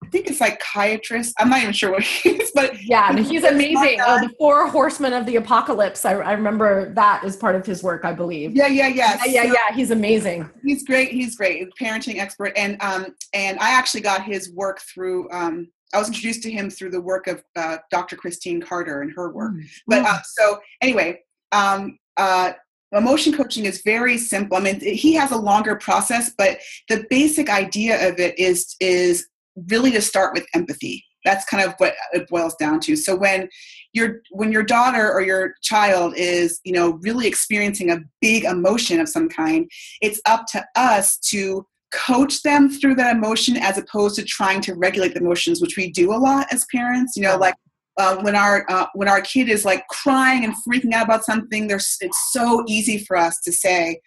I 0.04 0.08
think 0.08 0.28
it's 0.28 0.38
psychiatrist. 0.38 1.34
I'm 1.38 1.48
not 1.48 1.62
even 1.62 1.72
sure 1.72 1.90
what 1.90 2.02
he 2.04 2.30
is, 2.30 2.52
but 2.54 2.80
yeah, 2.82 3.16
he's 3.16 3.44
amazing. 3.44 3.98
Oh, 4.04 4.20
the 4.20 4.32
Four 4.38 4.68
Horsemen 4.68 5.12
of 5.12 5.26
the 5.26 5.36
Apocalypse. 5.36 6.04
I, 6.04 6.12
I, 6.12 6.32
remember 6.32 6.92
that 6.94 7.24
as 7.24 7.36
part 7.36 7.56
of 7.56 7.66
his 7.66 7.82
work, 7.82 8.04
I 8.04 8.12
believe. 8.12 8.54
Yeah, 8.54 8.68
yeah, 8.68 8.88
yeah. 8.88 9.18
Yeah, 9.24 9.24
yeah, 9.24 9.42
so, 9.42 9.48
yeah. 9.48 9.74
He's 9.74 9.90
amazing. 9.90 10.48
He's 10.62 10.84
great. 10.84 11.10
He's 11.10 11.34
great. 11.34 11.66
Parenting 11.80 12.18
expert, 12.18 12.52
and 12.56 12.80
um, 12.82 13.14
and 13.32 13.58
I 13.58 13.70
actually 13.70 14.02
got 14.02 14.22
his 14.22 14.52
work 14.52 14.80
through. 14.82 15.30
Um, 15.32 15.68
I 15.94 15.98
was 15.98 16.08
introduced 16.08 16.42
to 16.42 16.50
him 16.50 16.70
through 16.70 16.90
the 16.90 17.00
work 17.00 17.26
of 17.26 17.42
uh, 17.54 17.78
Dr. 17.90 18.16
Christine 18.16 18.60
Carter 18.60 19.02
and 19.02 19.12
her 19.14 19.30
work. 19.32 19.52
Mm. 19.52 19.68
But 19.86 20.04
uh, 20.04 20.18
so 20.22 20.60
anyway, 20.82 21.20
um, 21.52 21.98
uh, 22.16 22.52
emotion 22.92 23.32
coaching 23.32 23.64
is 23.64 23.82
very 23.82 24.18
simple. 24.18 24.56
I 24.56 24.60
mean, 24.60 24.80
he 24.80 25.14
has 25.14 25.30
a 25.32 25.36
longer 25.36 25.76
process, 25.76 26.32
but 26.36 26.58
the 26.88 27.06
basic 27.10 27.48
idea 27.48 28.08
of 28.08 28.18
it 28.18 28.38
is 28.38 28.76
is 28.80 29.28
really 29.68 29.90
to 29.92 30.02
start 30.02 30.34
with 30.34 30.46
empathy 30.54 31.04
that's 31.26 31.44
kind 31.44 31.62
of 31.68 31.74
what 31.78 31.94
it 32.12 32.28
boils 32.28 32.54
down 32.54 32.78
to 32.80 32.96
so 32.96 33.14
when 33.14 33.48
your 33.92 34.20
when 34.30 34.52
your 34.52 34.62
daughter 34.62 35.12
or 35.12 35.20
your 35.20 35.54
child 35.62 36.14
is 36.16 36.60
you 36.64 36.72
know 36.72 36.92
really 37.02 37.26
experiencing 37.26 37.90
a 37.90 38.00
big 38.20 38.44
emotion 38.44 39.00
of 39.00 39.08
some 39.08 39.28
kind 39.28 39.68
it's 40.00 40.20
up 40.24 40.46
to 40.46 40.64
us 40.76 41.18
to 41.18 41.66
coach 41.96 42.42
them 42.42 42.68
through 42.68 42.94
that 42.94 43.16
emotion 43.16 43.56
as 43.56 43.78
opposed 43.78 44.16
to 44.16 44.24
trying 44.24 44.60
to 44.60 44.74
regulate 44.74 45.14
the 45.14 45.20
emotions 45.20 45.60
which 45.60 45.76
we 45.76 45.90
do 45.90 46.12
a 46.12 46.16
lot 46.16 46.46
as 46.52 46.66
parents 46.72 47.16
you 47.16 47.22
know 47.22 47.36
like 47.36 47.54
uh, 47.98 48.16
when 48.16 48.36
our 48.36 48.66
uh, 48.68 48.86
when 48.94 49.08
our 49.08 49.22
kid 49.22 49.48
is 49.48 49.64
like 49.64 49.86
crying 49.88 50.44
and 50.44 50.54
freaking 50.68 50.92
out 50.92 51.04
about 51.04 51.24
something 51.24 51.66
there's 51.66 51.96
it's 52.00 52.30
so 52.30 52.62
easy 52.68 52.98
for 52.98 53.16
us 53.16 53.40
to 53.40 53.50
say 53.50 53.98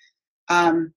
um, 0.49 0.93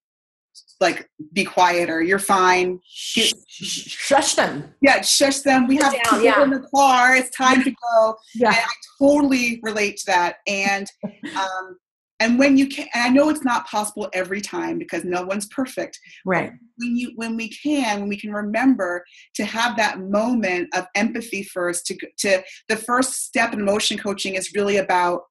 like 0.83 1.09
be 1.33 1.45
quiet 1.45 1.89
or 1.89 2.03
you're 2.03 2.19
fine. 2.19 2.81
Get, 3.15 3.33
shush 3.49 4.35
them. 4.35 4.75
Yeah, 4.83 5.01
shush 5.01 5.39
them. 5.39 5.67
We 5.67 5.77
have 5.77 5.95
down, 6.11 6.23
yeah. 6.23 6.43
in 6.43 6.51
the 6.51 6.67
car. 6.75 7.17
It's 7.17 7.35
time 7.35 7.63
to 7.63 7.71
go. 7.71 8.17
Yeah. 8.35 8.49
And 8.49 8.57
I 8.57 8.73
totally 8.99 9.61
relate 9.63 9.97
to 9.99 10.07
that. 10.09 10.37
And 10.47 10.87
um, 11.37 11.79
and 12.23 12.39
when 12.39 12.57
you 12.57 12.69
can, 12.69 12.87
I 12.95 13.09
know 13.09 13.31
it's 13.31 13.45
not 13.45 13.67
possible 13.67 14.09
every 14.13 14.41
time 14.41 14.79
because 14.79 15.03
no 15.03 15.25
one's 15.25 15.47
perfect. 15.47 15.99
Right. 16.25 16.53
When 16.77 16.97
you 16.97 17.11
when 17.17 17.37
we 17.37 17.49
can, 17.49 17.99
when 17.99 18.09
we 18.09 18.17
can 18.17 18.33
remember 18.33 19.05
to 19.35 19.45
have 19.45 19.77
that 19.77 19.99
moment 19.99 20.69
of 20.73 20.87
empathy 20.95 21.43
first. 21.43 21.85
To 21.87 21.99
to 22.19 22.43
the 22.69 22.77
first 22.77 23.25
step 23.25 23.53
in 23.53 23.61
emotion 23.61 23.99
coaching 23.99 24.37
is 24.37 24.53
really 24.55 24.77
about 24.77 25.23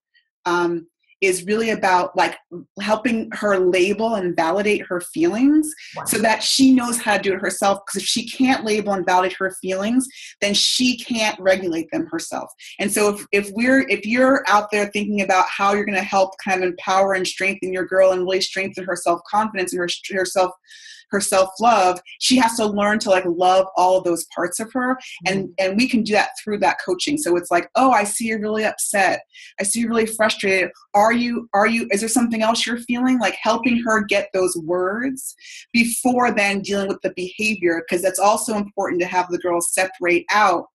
um, 0.46 0.88
is 1.22 1.46
really 1.46 1.70
about 1.70 2.16
like 2.18 2.38
helping 2.82 3.30
her 3.32 3.60
label 3.60 4.16
and 4.16 4.36
validate 4.36 4.82
her 4.88 5.00
feelings 5.00 5.72
wow. 5.96 6.04
so 6.06 6.18
that 6.18 6.42
she 6.44 6.74
knows 6.74 7.00
how 7.00 7.16
to 7.16 7.24
do 7.24 7.34
it 7.34 7.40
herself 7.40 7.80
because 7.86 8.02
if 8.02 8.08
she 8.08 8.28
can't 8.28 8.66
label 8.66 8.94
and 8.94 9.06
validate 9.06 9.38
her 9.38 9.52
feelings 9.62 10.08
then 10.42 10.54
she 10.54 10.98
can't 10.98 11.40
regulate 11.40 11.88
them 11.92 12.08
herself 12.12 12.52
and 12.80 12.92
so 12.92 13.10
if, 13.10 13.26
if 13.32 13.52
we're 13.54 13.88
if 13.88 14.06
you're 14.06 14.44
out 14.48 14.70
there 14.72 14.88
thinking 14.88 15.22
about 15.22 15.46
how 15.48 15.74
you're 15.74 15.86
going 15.86 15.98
to 15.98 16.04
help 16.04 16.32
kind 16.44 16.64
of 16.64 16.70
empower 16.70 17.14
and 17.14 17.28
strengthen 17.28 17.72
your 17.72 17.86
girl 17.86 18.12
and 18.12 18.24
really 18.24 18.42
strengthen 18.42 18.84
her 18.84 18.96
self-confidence 18.96 19.74
and 19.74 19.80
her, 19.80 19.88
her 20.18 20.26
self 20.26 20.52
her 21.12 21.22
self-love 21.22 22.00
she 22.20 22.38
has 22.38 22.56
to 22.56 22.66
learn 22.66 23.00
to 23.00 23.10
like 23.10 23.26
love 23.26 23.66
all 23.76 23.98
of 23.98 24.04
those 24.04 24.26
parts 24.34 24.60
of 24.60 24.72
her 24.74 24.98
and 25.28 25.46
mm-hmm. 25.46 25.52
and 25.60 25.78
we 25.78 25.88
can 25.88 26.04
do 26.04 26.14
that 26.14 26.30
through 26.44 26.58
that 26.58 26.78
coaching 26.84 27.18
so 27.18 27.36
it's 27.36 27.52
like 27.52 27.70
oh 27.76 27.92
i 27.92 28.04
see 28.04 28.28
you're 28.28 28.40
really 28.40 28.66
upset 28.66 29.22
i 29.60 29.64
see 29.64 29.80
you're 29.82 29.90
really 29.90 30.06
frustrated 30.06 30.70
are 30.94 31.14
you 31.14 31.48
are 31.54 31.68
you 31.68 31.88
is 31.92 32.00
there 32.02 32.10
something 32.10 32.42
else 32.42 32.66
you're 32.66 32.78
feeling 32.80 33.20
like 33.20 33.36
helping 33.42 33.82
her 33.84 34.04
get 34.04 34.30
those 34.34 34.56
words 34.64 35.36
before 35.74 36.32
then 36.32 36.62
dealing 36.62 36.88
with 36.88 37.02
the 37.02 37.14
behavior 37.16 37.84
because 37.88 38.02
that's 38.02 38.20
also 38.20 38.56
important 38.56 39.02
to 39.02 39.08
have 39.08 39.28
the 39.30 39.38
girls 39.40 39.74
separate 39.74 40.26
out 40.32 40.66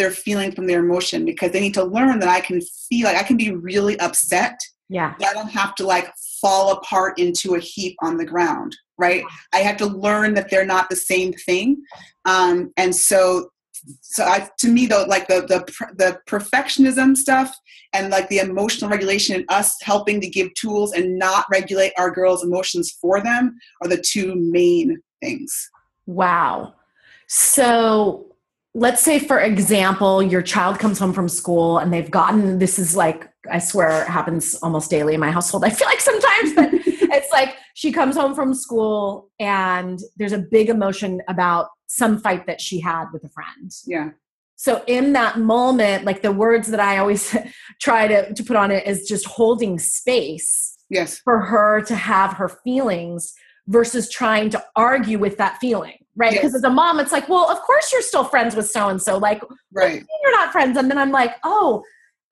their 0.00 0.10
feeling 0.10 0.50
from 0.50 0.66
their 0.66 0.80
emotion 0.80 1.26
because 1.26 1.52
they 1.52 1.60
need 1.60 1.74
to 1.74 1.84
learn 1.84 2.18
that 2.18 2.28
I 2.28 2.40
can 2.40 2.60
feel 2.88 3.04
like 3.04 3.18
I 3.18 3.22
can 3.22 3.36
be 3.36 3.52
really 3.52 4.00
upset. 4.00 4.58
Yeah. 4.88 5.14
I 5.20 5.34
don't 5.34 5.50
have 5.50 5.74
to 5.74 5.86
like 5.86 6.10
fall 6.40 6.72
apart 6.72 7.18
into 7.18 7.54
a 7.54 7.60
heap 7.60 7.96
on 8.02 8.16
the 8.16 8.24
ground 8.24 8.76
right? 9.00 9.24
I 9.54 9.58
have 9.58 9.78
to 9.78 9.86
learn 9.86 10.34
that 10.34 10.50
they're 10.50 10.66
not 10.66 10.90
the 10.90 10.96
same 10.96 11.32
thing. 11.32 11.82
Um, 12.26 12.70
and 12.76 12.94
so 12.94 13.50
so 14.02 14.24
I, 14.24 14.46
to 14.58 14.68
me 14.68 14.84
though 14.84 15.04
like 15.08 15.26
the, 15.26 15.40
the 15.40 15.88
the 15.96 16.20
perfectionism 16.28 17.16
stuff 17.16 17.56
and 17.94 18.10
like 18.10 18.28
the 18.28 18.38
emotional 18.38 18.90
regulation 18.90 19.34
and 19.34 19.46
us 19.48 19.74
helping 19.82 20.20
to 20.20 20.28
give 20.28 20.52
tools 20.52 20.92
and 20.92 21.18
not 21.18 21.46
regulate 21.50 21.92
our 21.96 22.10
girls 22.10 22.44
emotions 22.44 22.90
for 23.00 23.22
them 23.22 23.58
are 23.80 23.88
the 23.88 23.96
two 23.96 24.34
main 24.36 25.00
things. 25.22 25.70
Wow. 26.04 26.74
So 27.26 28.26
let's 28.74 29.00
say 29.00 29.18
for 29.18 29.40
example 29.40 30.22
your 30.22 30.42
child 30.42 30.78
comes 30.78 30.98
home 30.98 31.14
from 31.14 31.28
school 31.28 31.78
and 31.78 31.90
they've 31.90 32.10
gotten 32.10 32.58
this 32.58 32.78
is 32.78 32.94
like 32.94 33.29
i 33.50 33.58
swear 33.58 34.02
it 34.02 34.08
happens 34.08 34.54
almost 34.62 34.90
daily 34.90 35.14
in 35.14 35.20
my 35.20 35.30
household 35.30 35.64
i 35.64 35.70
feel 35.70 35.88
like 35.88 36.00
sometimes 36.00 36.54
but 36.54 36.70
it's 37.12 37.32
like 37.32 37.56
she 37.74 37.92
comes 37.92 38.16
home 38.16 38.34
from 38.34 38.54
school 38.54 39.30
and 39.38 39.98
there's 40.16 40.32
a 40.32 40.38
big 40.38 40.68
emotion 40.68 41.22
about 41.28 41.68
some 41.86 42.18
fight 42.18 42.46
that 42.46 42.60
she 42.60 42.80
had 42.80 43.06
with 43.12 43.24
a 43.24 43.28
friend. 43.30 43.72
Yeah. 43.86 44.10
So 44.56 44.84
in 44.86 45.12
that 45.14 45.38
moment, 45.38 46.04
like 46.04 46.22
the 46.22 46.32
words 46.32 46.68
that 46.68 46.80
I 46.80 46.98
always 46.98 47.34
try 47.80 48.06
to, 48.06 48.32
to 48.32 48.44
put 48.44 48.56
on 48.56 48.70
it 48.70 48.86
is 48.86 49.08
just 49.08 49.26
holding 49.26 49.78
space. 49.78 50.76
Yes. 50.88 51.18
For 51.18 51.40
her 51.40 51.80
to 51.82 51.94
have 51.94 52.34
her 52.34 52.48
feelings 52.48 53.32
versus 53.66 54.10
trying 54.10 54.50
to 54.50 54.64
argue 54.76 55.18
with 55.18 55.36
that 55.38 55.58
feeling. 55.58 56.04
Right. 56.16 56.32
Because 56.32 56.52
yes. 56.52 56.56
as 56.56 56.64
a 56.64 56.70
mom, 56.70 57.00
it's 57.00 57.12
like, 57.12 57.28
well, 57.28 57.50
of 57.50 57.60
course 57.60 57.92
you're 57.92 58.02
still 58.02 58.24
friends 58.24 58.54
with 58.54 58.68
so 58.68 58.88
and 58.88 59.00
so. 59.00 59.16
Like, 59.16 59.42
right. 59.72 60.04
you're 60.22 60.32
not 60.32 60.52
friends. 60.52 60.76
And 60.76 60.90
then 60.90 60.98
I'm 60.98 61.12
like, 61.12 61.36
oh, 61.44 61.82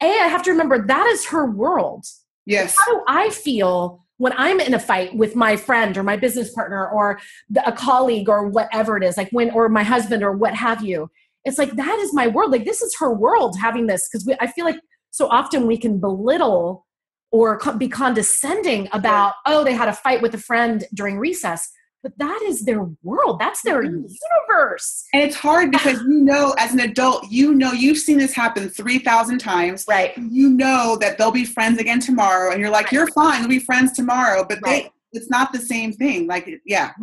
A, 0.02 0.06
I 0.06 0.28
have 0.28 0.42
to 0.44 0.50
remember 0.50 0.86
that 0.86 1.06
is 1.08 1.26
her 1.26 1.50
world. 1.50 2.04
Yes. 2.46 2.76
How 2.78 2.92
do 2.92 3.02
I 3.08 3.30
feel 3.30 4.04
when 4.16 4.32
I'm 4.36 4.60
in 4.60 4.74
a 4.74 4.78
fight 4.78 5.14
with 5.14 5.36
my 5.36 5.56
friend 5.56 5.96
or 5.96 6.02
my 6.02 6.16
business 6.16 6.52
partner 6.52 6.88
or 6.88 7.20
a 7.64 7.72
colleague 7.72 8.28
or 8.28 8.48
whatever 8.48 8.96
it 8.96 9.04
is, 9.04 9.16
like 9.16 9.30
when, 9.30 9.50
or 9.50 9.68
my 9.68 9.84
husband 9.84 10.24
or 10.24 10.32
what 10.32 10.54
have 10.54 10.82
you, 10.82 11.08
it's 11.44 11.58
like 11.58 11.72
that 11.76 11.98
is 11.98 12.12
my 12.12 12.26
world 12.26 12.50
like 12.52 12.64
this 12.64 12.82
is 12.82 12.94
her 12.98 13.12
world 13.12 13.56
having 13.58 13.86
this 13.86 14.08
because 14.08 14.28
i 14.40 14.46
feel 14.46 14.64
like 14.64 14.80
so 15.10 15.28
often 15.28 15.66
we 15.66 15.78
can 15.78 15.98
belittle 15.98 16.86
or 17.30 17.58
be 17.78 17.88
condescending 17.88 18.88
about 18.92 19.34
oh 19.46 19.64
they 19.64 19.72
had 19.72 19.88
a 19.88 19.92
fight 19.92 20.22
with 20.22 20.34
a 20.34 20.38
friend 20.38 20.84
during 20.94 21.18
recess 21.18 21.70
but 22.02 22.16
that 22.18 22.40
is 22.42 22.64
their 22.64 22.84
world. 23.02 23.40
That's 23.40 23.62
their 23.62 23.82
universe. 23.82 25.04
And 25.12 25.22
it's 25.22 25.36
hard 25.36 25.68
ah. 25.68 25.78
because 25.78 26.00
you 26.02 26.20
know 26.20 26.54
as 26.58 26.72
an 26.72 26.80
adult 26.80 27.30
you 27.30 27.54
know 27.54 27.72
you've 27.72 27.98
seen 27.98 28.18
this 28.18 28.34
happen 28.34 28.68
3000 28.68 29.38
times. 29.38 29.84
Right. 29.88 30.16
You 30.16 30.50
know 30.50 30.96
that 31.00 31.18
they'll 31.18 31.32
be 31.32 31.44
friends 31.44 31.78
again 31.78 32.00
tomorrow 32.00 32.52
and 32.52 32.60
you're 32.60 32.70
like 32.70 32.86
right. 32.86 32.92
you're 32.92 33.08
fine 33.08 33.40
they'll 33.40 33.48
be 33.48 33.58
friends 33.58 33.92
tomorrow. 33.92 34.44
But 34.48 34.60
right. 34.62 34.84
they 34.84 35.18
it's 35.18 35.30
not 35.30 35.52
the 35.52 35.58
same 35.58 35.92
thing. 35.92 36.26
Like 36.26 36.48
yeah. 36.64 36.92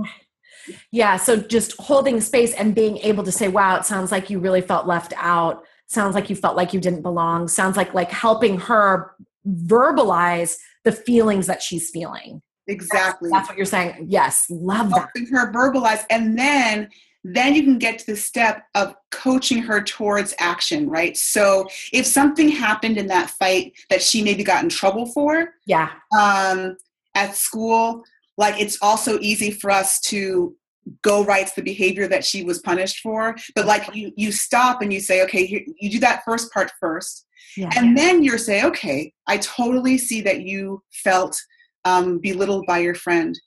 Yeah 0.91 1.17
so 1.17 1.35
just 1.37 1.79
holding 1.79 2.19
space 2.19 2.51
and 2.55 2.73
being 2.73 2.97
able 2.97 3.23
to 3.23 3.31
say 3.31 3.49
wow 3.49 3.75
it 3.75 3.85
sounds 3.85 4.11
like 4.11 4.31
you 4.31 4.39
really 4.39 4.61
felt 4.61 4.87
left 4.87 5.13
out. 5.17 5.63
Sounds 5.87 6.15
like 6.15 6.27
you 6.27 6.35
felt 6.35 6.57
like 6.57 6.73
you 6.73 6.79
didn't 6.79 7.03
belong. 7.03 7.47
Sounds 7.47 7.77
like 7.77 7.93
like 7.93 8.09
helping 8.09 8.59
her 8.61 9.11
verbalize 9.47 10.57
the 10.83 10.91
feelings 10.91 11.45
that 11.45 11.61
she's 11.61 11.91
feeling 11.91 12.41
exactly. 12.67 13.29
that's, 13.29 13.41
that's 13.41 13.49
what 13.49 13.57
you're 13.57 13.65
saying. 13.65 14.05
Yes 14.07 14.47
love 14.49 14.89
that. 14.89 15.09
Helping 15.15 15.27
her 15.27 15.51
verbalize 15.51 16.03
and 16.09 16.37
then 16.37 16.89
then 17.27 17.55
you 17.55 17.63
can 17.63 17.79
get 17.79 17.97
to 17.97 18.05
the 18.05 18.15
step 18.15 18.65
of 18.75 18.93
coaching 19.09 19.57
her 19.63 19.81
towards 19.81 20.35
action, 20.37 20.87
right? 20.87 21.17
So 21.17 21.67
if 21.91 22.05
something 22.05 22.49
happened 22.49 22.99
in 22.99 23.07
that 23.07 23.31
fight 23.31 23.73
that 23.89 24.03
she 24.03 24.23
maybe 24.23 24.43
got 24.43 24.63
in 24.63 24.69
trouble 24.69 25.07
for, 25.07 25.55
yeah, 25.65 25.89
um, 26.17 26.77
at 27.15 27.35
school, 27.35 28.03
like 28.37 28.61
it's 28.61 28.77
also 28.79 29.17
easy 29.21 29.49
for 29.49 29.71
us 29.71 29.99
to 30.01 30.55
go 31.01 31.25
right 31.25 31.47
to 31.47 31.53
the 31.55 31.63
behavior 31.63 32.07
that 32.07 32.23
she 32.23 32.43
was 32.43 32.59
punished 32.59 32.99
for. 32.99 33.35
But 33.55 33.65
like 33.65 33.95
you 33.95 34.11
you 34.15 34.31
stop 34.31 34.83
and 34.83 34.93
you 34.93 34.99
say 34.99 35.23
okay 35.23 35.47
here, 35.47 35.61
you 35.79 35.89
do 35.89 35.99
that 36.01 36.21
first 36.25 36.53
part 36.53 36.71
first. 36.79 37.25
Yeah, 37.57 37.71
and 37.75 37.97
then 37.97 38.21
you're 38.21 38.37
say 38.37 38.65
okay 38.65 39.13
i 39.27 39.37
totally 39.37 39.97
see 39.97 40.19
that 40.21 40.41
you 40.41 40.83
felt 40.91 41.41
um, 41.85 42.19
belittled 42.19 42.65
by 42.65 42.79
your 42.79 42.95
friend. 42.95 43.39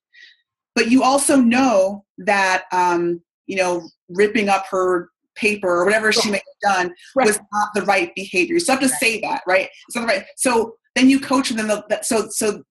But 0.74 0.90
you 0.90 1.02
also 1.02 1.36
know 1.36 2.04
that 2.18 2.64
um, 2.72 3.20
you 3.46 3.56
know 3.56 3.88
ripping 4.08 4.48
up 4.48 4.66
her 4.70 5.10
paper 5.38 5.68
or 5.68 5.84
whatever 5.84 6.12
she 6.12 6.30
may 6.30 6.38
have 6.62 6.74
done 6.74 6.94
right. 7.14 7.26
was 7.26 7.38
not 7.52 7.68
the 7.74 7.82
right 7.82 8.12
behavior. 8.14 8.58
So 8.58 8.72
you 8.72 8.78
have 8.78 8.88
to 8.88 8.96
say 8.96 9.20
that 9.20 9.42
right? 9.46 9.68
So 9.90 10.04
right 10.04 10.24
so 10.36 10.74
then 10.94 11.08
you 11.08 11.20
coach 11.20 11.50
them 11.50 11.68
the, 11.68 12.00
so 12.02 12.28
so 12.30 12.62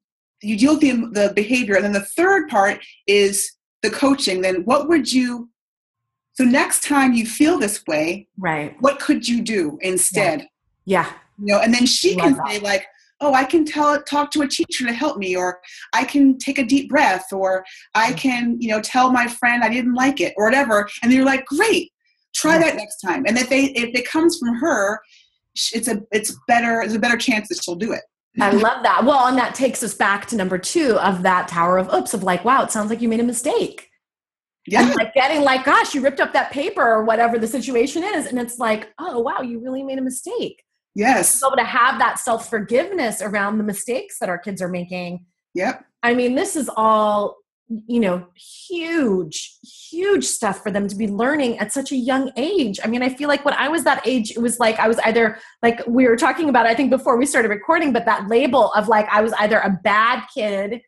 you 0.41 0.57
deal 0.57 0.73
with 0.73 0.81
the, 0.81 1.27
the 1.27 1.33
behavior. 1.33 1.75
And 1.75 1.85
then 1.85 1.93
the 1.93 2.01
third 2.01 2.47
part 2.49 2.83
is 3.07 3.51
the 3.81 3.89
coaching. 3.89 4.41
Then 4.41 4.63
what 4.65 4.87
would 4.87 5.11
you 5.11 5.49
so 6.33 6.43
next 6.43 6.83
time 6.83 7.13
you 7.13 7.25
feel 7.25 7.57
this 7.57 7.83
way 7.87 8.27
right. 8.37 8.75
what 8.79 8.99
could 8.99 9.27
you 9.27 9.41
do 9.41 9.79
instead? 9.81 10.47
Yeah, 10.85 11.05
yeah. 11.05 11.13
you 11.39 11.53
know 11.53 11.59
and 11.61 11.73
then 11.73 11.85
she 11.85 12.15
Love 12.15 12.23
can 12.23 12.33
that. 12.37 12.47
say 12.49 12.59
like 12.59 12.85
oh 13.21 13.33
i 13.33 13.43
can 13.43 13.65
tell 13.65 14.01
talk 14.03 14.31
to 14.31 14.41
a 14.41 14.47
teacher 14.47 14.85
to 14.85 14.93
help 14.93 15.17
me 15.17 15.35
or 15.35 15.59
i 15.93 16.03
can 16.03 16.37
take 16.37 16.57
a 16.57 16.65
deep 16.65 16.89
breath 16.89 17.25
or 17.31 17.63
i 17.95 18.11
mm. 18.11 18.17
can 18.17 18.57
you 18.59 18.69
know 18.69 18.81
tell 18.81 19.11
my 19.11 19.27
friend 19.27 19.63
i 19.63 19.69
didn't 19.69 19.95
like 19.95 20.19
it 20.19 20.33
or 20.37 20.45
whatever 20.45 20.87
and 21.01 21.11
they're 21.11 21.25
like 21.25 21.45
great 21.45 21.91
try 22.33 22.57
that 22.57 22.75
next 22.75 22.99
time 22.99 23.23
and 23.27 23.37
if 23.37 23.49
they 23.49 23.65
if 23.65 23.93
it 23.95 24.07
comes 24.07 24.37
from 24.37 24.55
her 24.55 24.99
it's 25.73 25.87
a 25.87 26.01
it's 26.11 26.37
better 26.47 26.79
there's 26.81 26.93
a 26.93 26.99
better 26.99 27.17
chance 27.17 27.47
that 27.47 27.61
she'll 27.63 27.75
do 27.75 27.91
it 27.91 28.01
I 28.39 28.51
love 28.51 28.83
that. 28.83 29.03
Well, 29.03 29.27
and 29.27 29.37
that 29.37 29.55
takes 29.55 29.81
us 29.83 29.93
back 29.93 30.27
to 30.27 30.35
number 30.35 30.57
two 30.57 30.97
of 30.99 31.23
that 31.23 31.47
tower 31.47 31.77
of 31.77 31.91
oops 31.93 32.13
of 32.13 32.23
like, 32.23 32.45
wow, 32.45 32.63
it 32.63 32.71
sounds 32.71 32.89
like 32.89 33.01
you 33.01 33.09
made 33.09 33.19
a 33.19 33.23
mistake. 33.23 33.89
Yeah. 34.67 34.85
And 34.85 34.95
like 34.95 35.13
getting 35.13 35.41
like, 35.41 35.65
gosh, 35.65 35.95
you 35.95 36.01
ripped 36.01 36.19
up 36.19 36.33
that 36.33 36.51
paper 36.51 36.85
or 36.85 37.03
whatever 37.03 37.39
the 37.39 37.47
situation 37.47 38.03
is. 38.03 38.27
And 38.27 38.37
it's 38.37 38.59
like, 38.59 38.89
oh, 38.99 39.19
wow, 39.19 39.41
you 39.41 39.59
really 39.59 39.81
made 39.81 39.97
a 39.97 40.01
mistake. 40.01 40.61
Yes. 40.97 41.29
So 41.29 41.53
to 41.53 41.63
have 41.63 41.99
that 41.99 42.17
self 42.17 42.49
forgiveness 42.49 43.21
around 43.21 43.59
the 43.59 43.63
mistakes 43.63 44.17
that 44.19 44.29
our 44.29 44.39
kids 44.39 44.63
are 44.63 44.67
making. 44.67 45.25
Yep. 45.53 45.85
I 46.01 46.15
mean, 46.15 46.33
this 46.33 46.55
is 46.55 46.69
all 46.75 47.37
you 47.69 47.99
know 47.99 48.25
huge 48.35 49.57
huge 49.91 50.23
stuff 50.23 50.63
for 50.63 50.71
them 50.71 50.87
to 50.87 50.95
be 50.95 51.05
learning 51.05 51.59
at 51.59 51.73
such 51.73 51.91
a 51.91 51.97
young 51.97 52.31
age 52.37 52.79
i 52.81 52.87
mean 52.87 53.03
i 53.03 53.09
feel 53.09 53.27
like 53.27 53.43
when 53.43 53.53
i 53.55 53.67
was 53.67 53.83
that 53.83 54.01
age 54.07 54.31
it 54.31 54.39
was 54.39 54.57
like 54.57 54.79
i 54.79 54.87
was 54.87 54.97
either 54.99 55.37
like 55.61 55.81
we 55.85 56.07
were 56.07 56.15
talking 56.15 56.47
about 56.47 56.65
i 56.65 56.73
think 56.73 56.89
before 56.89 57.17
we 57.17 57.25
started 57.25 57.49
recording 57.49 57.91
but 57.91 58.05
that 58.05 58.25
label 58.29 58.71
of 58.71 58.87
like 58.87 59.05
i 59.11 59.19
was 59.19 59.33
either 59.39 59.59
a 59.59 59.77
bad 59.83 60.23
kid 60.33 60.79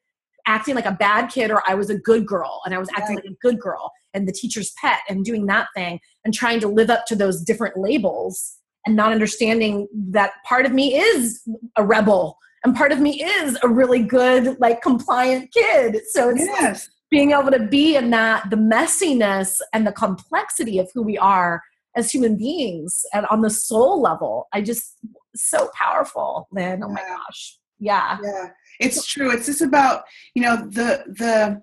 acting 0.48 0.74
like 0.74 0.86
a 0.86 0.94
bad 0.94 1.28
kid 1.28 1.52
or 1.52 1.62
i 1.68 1.76
was 1.76 1.90
a 1.90 2.00
good 2.00 2.26
girl 2.26 2.62
and 2.64 2.74
i 2.74 2.78
was 2.78 2.88
acting 2.96 3.18
right. 3.18 3.26
like 3.26 3.34
a 3.34 3.38
good 3.42 3.60
girl 3.60 3.92
and 4.14 4.26
the 4.26 4.32
teacher's 4.32 4.72
pet 4.82 5.00
and 5.10 5.26
doing 5.26 5.48
that 5.48 5.68
thing 5.76 6.00
and 6.24 6.34
trying 6.34 6.62
to 6.62 6.70
live 6.70 6.90
up 6.90 7.06
to 7.06 7.14
those 7.14 7.44
different 7.44 7.76
labels 7.76 8.59
and 8.86 8.96
not 8.96 9.12
understanding 9.12 9.88
that 10.10 10.32
part 10.46 10.66
of 10.66 10.72
me 10.72 10.96
is 10.96 11.42
a 11.76 11.84
rebel 11.84 12.38
and 12.64 12.76
part 12.76 12.92
of 12.92 13.00
me 13.00 13.24
is 13.24 13.58
a 13.64 13.68
really 13.68 14.04
good 14.04 14.60
like 14.60 14.82
compliant 14.82 15.52
kid. 15.54 16.02
So 16.12 16.30
it's 16.30 16.42
yes. 16.42 16.90
being 17.10 17.32
able 17.32 17.52
to 17.52 17.68
be 17.68 17.96
in 17.96 18.10
that 18.10 18.50
the 18.50 18.58
messiness 18.58 19.60
and 19.74 19.88
the 19.88 19.92
complexity 19.92 20.80
of 20.80 20.90
who 20.94 21.02
we 21.02 21.18
are 21.18 21.62
as 21.96 22.12
human 22.12 22.38
beings 22.38 23.04
and 23.14 23.26
on 23.28 23.42
the 23.42 23.50
soul 23.50 24.00
level 24.00 24.48
i 24.54 24.62
just 24.62 24.98
so 25.36 25.72
powerful 25.74 26.48
lynn 26.52 26.84
oh 26.84 26.88
my 26.90 27.02
gosh. 27.02 27.58
Yeah. 27.80 28.18
Yeah. 28.24 28.50
It's 28.80 29.06
true. 29.06 29.32
It's 29.32 29.46
just 29.46 29.62
about 29.62 30.04
you 30.36 30.42
know 30.44 30.58
the 30.58 31.04
the 31.08 31.62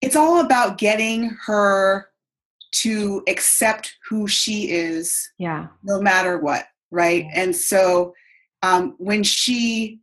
it's 0.00 0.16
all 0.16 0.40
about 0.40 0.78
getting 0.78 1.36
her 1.46 2.08
to 2.82 3.22
accept 3.28 3.94
who 4.08 4.26
she 4.26 4.70
is 4.70 5.30
yeah 5.38 5.66
no 5.82 6.00
matter 6.00 6.38
what 6.38 6.66
right 6.90 7.24
yeah. 7.24 7.42
and 7.42 7.54
so 7.54 8.12
um, 8.62 8.94
when 8.98 9.22
she 9.22 10.00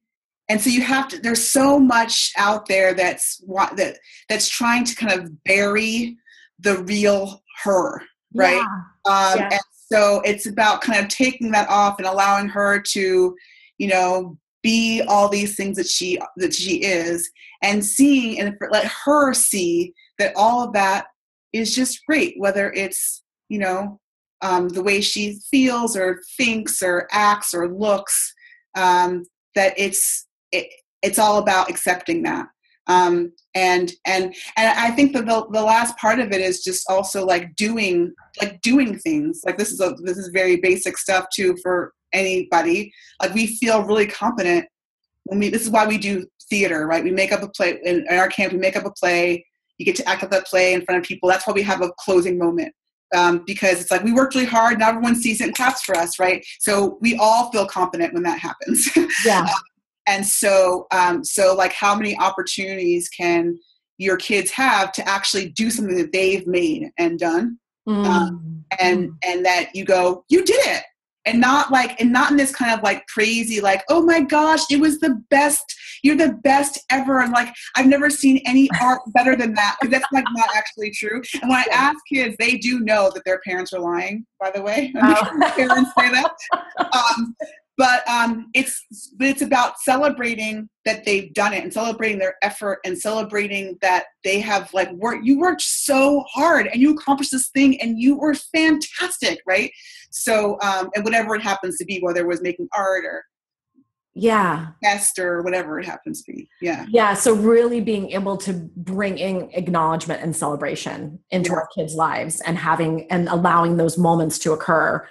and 0.50 0.62
so 0.62 0.70
you 0.70 0.82
have 0.82 1.08
to 1.08 1.20
there's 1.20 1.48
so 1.48 1.80
much 1.80 2.32
out 2.38 2.68
there 2.68 2.94
that's 2.94 3.38
that 3.76 3.98
that's 4.30 4.50
trying 4.50 4.84
to 4.84 4.96
kind 4.96 5.20
of 5.20 5.44
bury 5.44 6.18
the 6.60 6.78
real 6.84 7.42
her 7.64 8.02
right 8.34 8.56
yeah. 8.56 8.82
Um, 9.06 9.40
yeah. 9.40 9.50
and 9.52 9.62
so 9.92 10.22
it's 10.24 10.46
about 10.46 10.82
kind 10.82 11.00
of 11.00 11.10
taking 11.10 11.52
that 11.52 11.70
off 11.70 11.98
and 11.98 12.08
allowing 12.08 12.48
her 12.50 12.80
to 12.80 13.36
you 13.78 13.88
know 13.88 14.38
be 14.62 15.02
all 15.08 15.28
these 15.28 15.56
things 15.56 15.78
that 15.78 15.88
she 15.88 16.20
that 16.38 16.54
she 16.54 16.84
is 16.84 17.32
and 17.64 17.84
seeing 17.84 18.40
and 18.40 18.56
let 18.70 18.86
her 18.86 19.34
see 19.34 19.94
that 20.20 20.34
all 20.36 20.64
of 20.64 20.74
that 20.74 21.08
is 21.54 21.76
just 21.76 22.00
great 22.08 22.36
whether 22.38 22.72
it's 22.74 23.24
you 23.50 23.60
know 23.60 24.00
um, 24.42 24.70
the 24.70 24.84
way 24.84 25.02
she 25.02 25.40
feels 25.50 25.96
or 25.96 26.22
thinks 26.38 26.82
or 26.82 27.08
acts 27.12 27.54
or 27.54 27.72
looks 27.72 28.34
um, 28.76 29.24
that 29.56 29.74
it's 29.78 30.28
it, 30.52 30.68
it's 31.02 31.20
all 31.20 31.38
about 31.38 31.70
accepting 31.70 32.24
that. 32.24 32.48
Um, 32.88 33.32
and 33.54 33.92
and 34.06 34.34
and 34.58 34.80
I 34.80 34.92
think 34.92 35.14
that 35.14 35.26
the, 35.26 35.48
the 35.52 35.62
last 35.62 35.96
part 35.98 36.20
of 36.20 36.32
it 36.32 36.42
is 36.42 36.64
just 36.64 36.90
also 36.90 37.26
like 37.26 37.56
doing 37.56 38.14
like 38.42 38.60
doing 38.62 38.98
things. 38.98 39.42
Like 39.46 39.58
this 39.58 39.72
is 39.72 39.80
a 39.80 39.96
this 40.04 40.18
is 40.18 40.30
very 40.34 40.58
basic 40.58 40.98
stuff 40.98 41.28
too 41.34 41.56
for 41.62 41.94
anybody. 42.12 42.92
Like 43.22 43.34
we 43.34 43.48
feel 43.48 43.84
really 43.84 44.08
competent 44.08 44.66
when 45.26 45.40
we 45.40 45.50
this 45.50 45.62
is 45.62 45.70
why 45.70 45.86
we 45.86 45.98
do 45.98 46.26
theater 46.50 46.88
right? 46.88 47.04
We 47.04 47.12
make 47.12 47.32
up 47.32 47.44
a 47.44 47.50
play 47.50 47.80
in, 47.86 48.06
in 48.10 48.18
our 48.18 48.28
camp 48.28 48.52
we 48.52 48.60
make 48.60 48.76
up 48.76 48.86
a 48.86 48.92
play 48.92 49.46
you 49.82 49.86
get 49.86 49.96
to 49.96 50.08
act 50.08 50.24
out 50.24 50.32
that 50.32 50.46
play 50.46 50.74
in 50.74 50.82
front 50.84 51.00
of 51.00 51.06
people 51.06 51.28
that's 51.28 51.46
why 51.46 51.54
we 51.54 51.62
have 51.62 51.82
a 51.82 51.92
closing 52.00 52.38
moment 52.38 52.74
um, 53.14 53.44
because 53.46 53.82
it's 53.82 53.92
like 53.92 54.04
we 54.04 54.14
worked 54.14 54.36
really 54.36 54.48
hard 54.48 54.74
and 54.76 54.84
everyone 54.84 55.16
sees 55.16 55.42
it 55.42 55.46
and 55.46 55.56
claps 55.56 55.84
for 55.84 55.98
us, 55.98 56.18
right? 56.18 56.46
So 56.60 56.98
we 57.02 57.18
all 57.18 57.52
feel 57.52 57.66
confident 57.66 58.14
when 58.14 58.24
that 58.24 58.40
happens. 58.40 58.90
Yeah. 59.26 59.42
um, 59.42 59.48
and 60.08 60.26
so, 60.26 60.88
um, 60.92 61.24
so 61.24 61.54
like, 61.54 61.74
how 61.74 61.94
many 61.96 62.18
opportunities 62.18 63.10
can 63.10 63.60
your 63.98 64.18
kids 64.18 64.50
have 64.52 64.92
to 64.94 65.08
actually 65.08 65.50
do 65.50 65.70
something 65.70 65.96
that 65.96 66.12
they've 66.12 66.48
made 66.48 66.90
and 66.98 67.20
done, 67.20 67.60
mm. 67.88 68.64
and 68.80 69.10
mm. 69.10 69.16
and 69.24 69.46
that 69.46 69.76
you 69.76 69.86
go, 69.86 70.26
you 70.28 70.44
did 70.44 70.60
it, 70.66 70.84
and 71.26 71.40
not 71.40 71.72
like 71.72 72.00
and 72.02 72.12
not 72.12 72.32
in 72.32 72.38
this 72.38 72.54
kind 72.54 72.72
of 72.72 72.84
like 72.84 73.06
crazy 73.08 73.62
like 73.62 73.84
oh 73.90 74.02
my 74.04 74.22
gosh 74.22 74.62
it 74.72 74.80
was 74.80 75.00
the 75.00 75.22
best 75.30 75.64
you're 76.04 76.16
the 76.16 76.34
best 76.44 76.80
ever 76.90 77.22
and 77.22 77.32
like 77.32 77.54
i've 77.76 77.86
never 77.86 78.10
seen 78.10 78.42
any 78.46 78.70
art 78.82 79.02
better 79.14 79.36
than 79.36 79.54
that 79.54 79.76
because 79.80 79.92
that's 79.92 80.12
like 80.12 80.26
not 80.32 80.50
actually 80.56 80.92
true 80.92 81.22
and 81.42 81.50
when 81.50 81.60
i 81.60 81.66
ask 81.72 81.98
kids 82.12 82.36
they 82.40 82.58
do 82.58 82.80
know 82.80 83.12
that 83.14 83.24
their 83.26 83.40
parents 83.46 83.72
are 83.74 83.80
lying 83.80 84.26
by 84.42 84.52
the 84.52 84.62
way. 84.62 84.92
Oh. 85.04 85.52
parents 85.56 85.92
say 85.98 86.10
that. 86.10 86.34
Um, 86.80 87.36
but 87.82 88.08
um, 88.08 88.52
it's 88.54 88.86
but 89.18 89.26
it's 89.26 89.42
about 89.42 89.80
celebrating 89.80 90.70
that 90.86 91.04
they've 91.04 91.34
done 91.34 91.52
it 91.52 91.64
and 91.64 91.74
celebrating 91.74 92.20
their 92.20 92.36
effort 92.44 92.78
and 92.86 92.96
celebrating 92.96 93.76
that 93.82 94.04
they 94.24 94.40
have 94.40 94.72
like 94.72 94.92
worked 94.92 95.26
you 95.26 95.40
worked 95.40 95.64
so 95.64 96.24
hard 96.32 96.68
and 96.68 96.80
you 96.80 96.94
accomplished 96.94 97.32
this 97.32 97.50
thing 97.50 97.82
and 97.82 98.00
you 98.00 98.16
were 98.20 98.36
fantastic 98.36 99.40
right? 99.48 99.72
So 100.12 100.60
um, 100.62 100.92
and 100.94 101.04
whatever 101.04 101.34
it 101.34 101.42
happens 101.42 101.80
to 101.80 101.86
be 101.86 101.98
whether 102.02 102.20
it 102.22 102.28
was 102.28 102.44
making 102.44 102.68
art 102.78 103.04
or 103.04 103.24
yeah. 104.14 104.68
Test 104.84 105.18
or 105.18 105.42
whatever 105.42 105.80
it 105.80 105.86
happens 105.88 106.22
to 106.26 106.34
be 106.34 106.48
yeah. 106.62 106.86
Yeah 106.90 107.16
so 107.16 107.34
really 107.34 107.82
being 107.82 108.12
able 108.12 108.38
to 108.38 108.54
bring 108.76 109.18
in 109.18 109.50
acknowledgement 109.54 110.22
and 110.22 110.36
celebration 110.36 111.18
into 111.32 111.50
Yeah. 111.50 111.56
our 111.56 111.68
kids 111.76 111.96
lives 111.96 112.42
and 112.42 112.60
having 112.60 113.10
and 113.10 113.28
allowing 113.28 113.78
those 113.78 113.98
moments 113.98 114.38
to 114.40 114.52
occur 114.52 115.04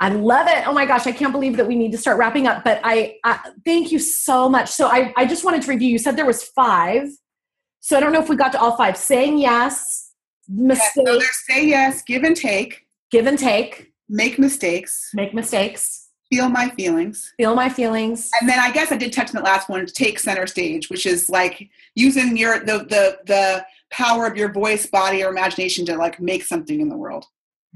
i 0.00 0.08
love 0.08 0.46
it. 0.48 0.66
Oh 0.66 0.72
my 0.72 0.86
gosh 0.86 1.06
i 1.06 1.12
can't 1.12 1.32
believe 1.32 1.56
that 1.56 1.66
we 1.66 1.74
need 1.76 1.92
to 1.92 1.98
start 1.98 2.18
wrapping 2.18 2.46
up 2.46 2.64
but 2.64 2.80
i, 2.84 3.16
I 3.24 3.38
thank 3.64 3.92
you 3.92 3.98
so 3.98 4.48
much. 4.48 4.70
So 4.70 4.88
I, 4.88 5.12
I 5.16 5.26
just 5.26 5.44
wanted 5.44 5.62
to 5.62 5.70
review 5.70 5.88
you 5.88 5.98
said 5.98 6.16
there 6.16 6.26
was 6.26 6.44
five. 6.44 7.08
So 7.80 7.96
i 7.96 8.00
don't 8.00 8.12
know 8.12 8.22
if 8.22 8.28
we 8.28 8.36
got 8.36 8.52
to 8.52 8.60
all 8.60 8.76
five. 8.76 8.96
Saying 8.96 9.38
yes 9.38 10.12
Yeah, 10.48 10.74
so 10.74 11.18
there's 11.18 11.46
say 11.48 11.66
yes 11.66 12.02
give 12.02 12.22
and 12.24 12.36
take. 12.36 12.86
Give 13.10 13.26
and 13.26 13.38
take. 13.38 13.92
Make 14.08 14.38
mistakes. 14.38 15.10
Make 15.14 15.34
mistakes. 15.34 16.08
Feel 16.32 16.48
my 16.48 16.68
feelings. 16.70 17.32
Feel 17.36 17.54
my 17.54 17.68
feelings. 17.68 18.30
And 18.40 18.48
then 18.48 18.58
i 18.58 18.70
guess 18.70 18.90
i 18.92 18.96
did 18.96 19.12
touch 19.12 19.34
on 19.34 19.36
the 19.36 19.48
last 19.48 19.68
one 19.68 19.86
take 19.86 20.18
center 20.18 20.46
stage 20.46 20.90
which 20.90 21.06
is 21.06 21.28
like 21.28 21.68
using 21.94 22.36
your 22.36 22.60
the 22.60 22.78
the 22.78 23.18
the 23.26 23.64
power 23.90 24.26
of 24.26 24.36
your 24.36 24.52
voice 24.52 24.86
body 24.86 25.22
or 25.22 25.30
imagination 25.30 25.86
to 25.86 25.96
like 25.96 26.20
make 26.20 26.42
something 26.42 26.80
in 26.80 26.88
the 26.88 26.96
world 26.96 27.26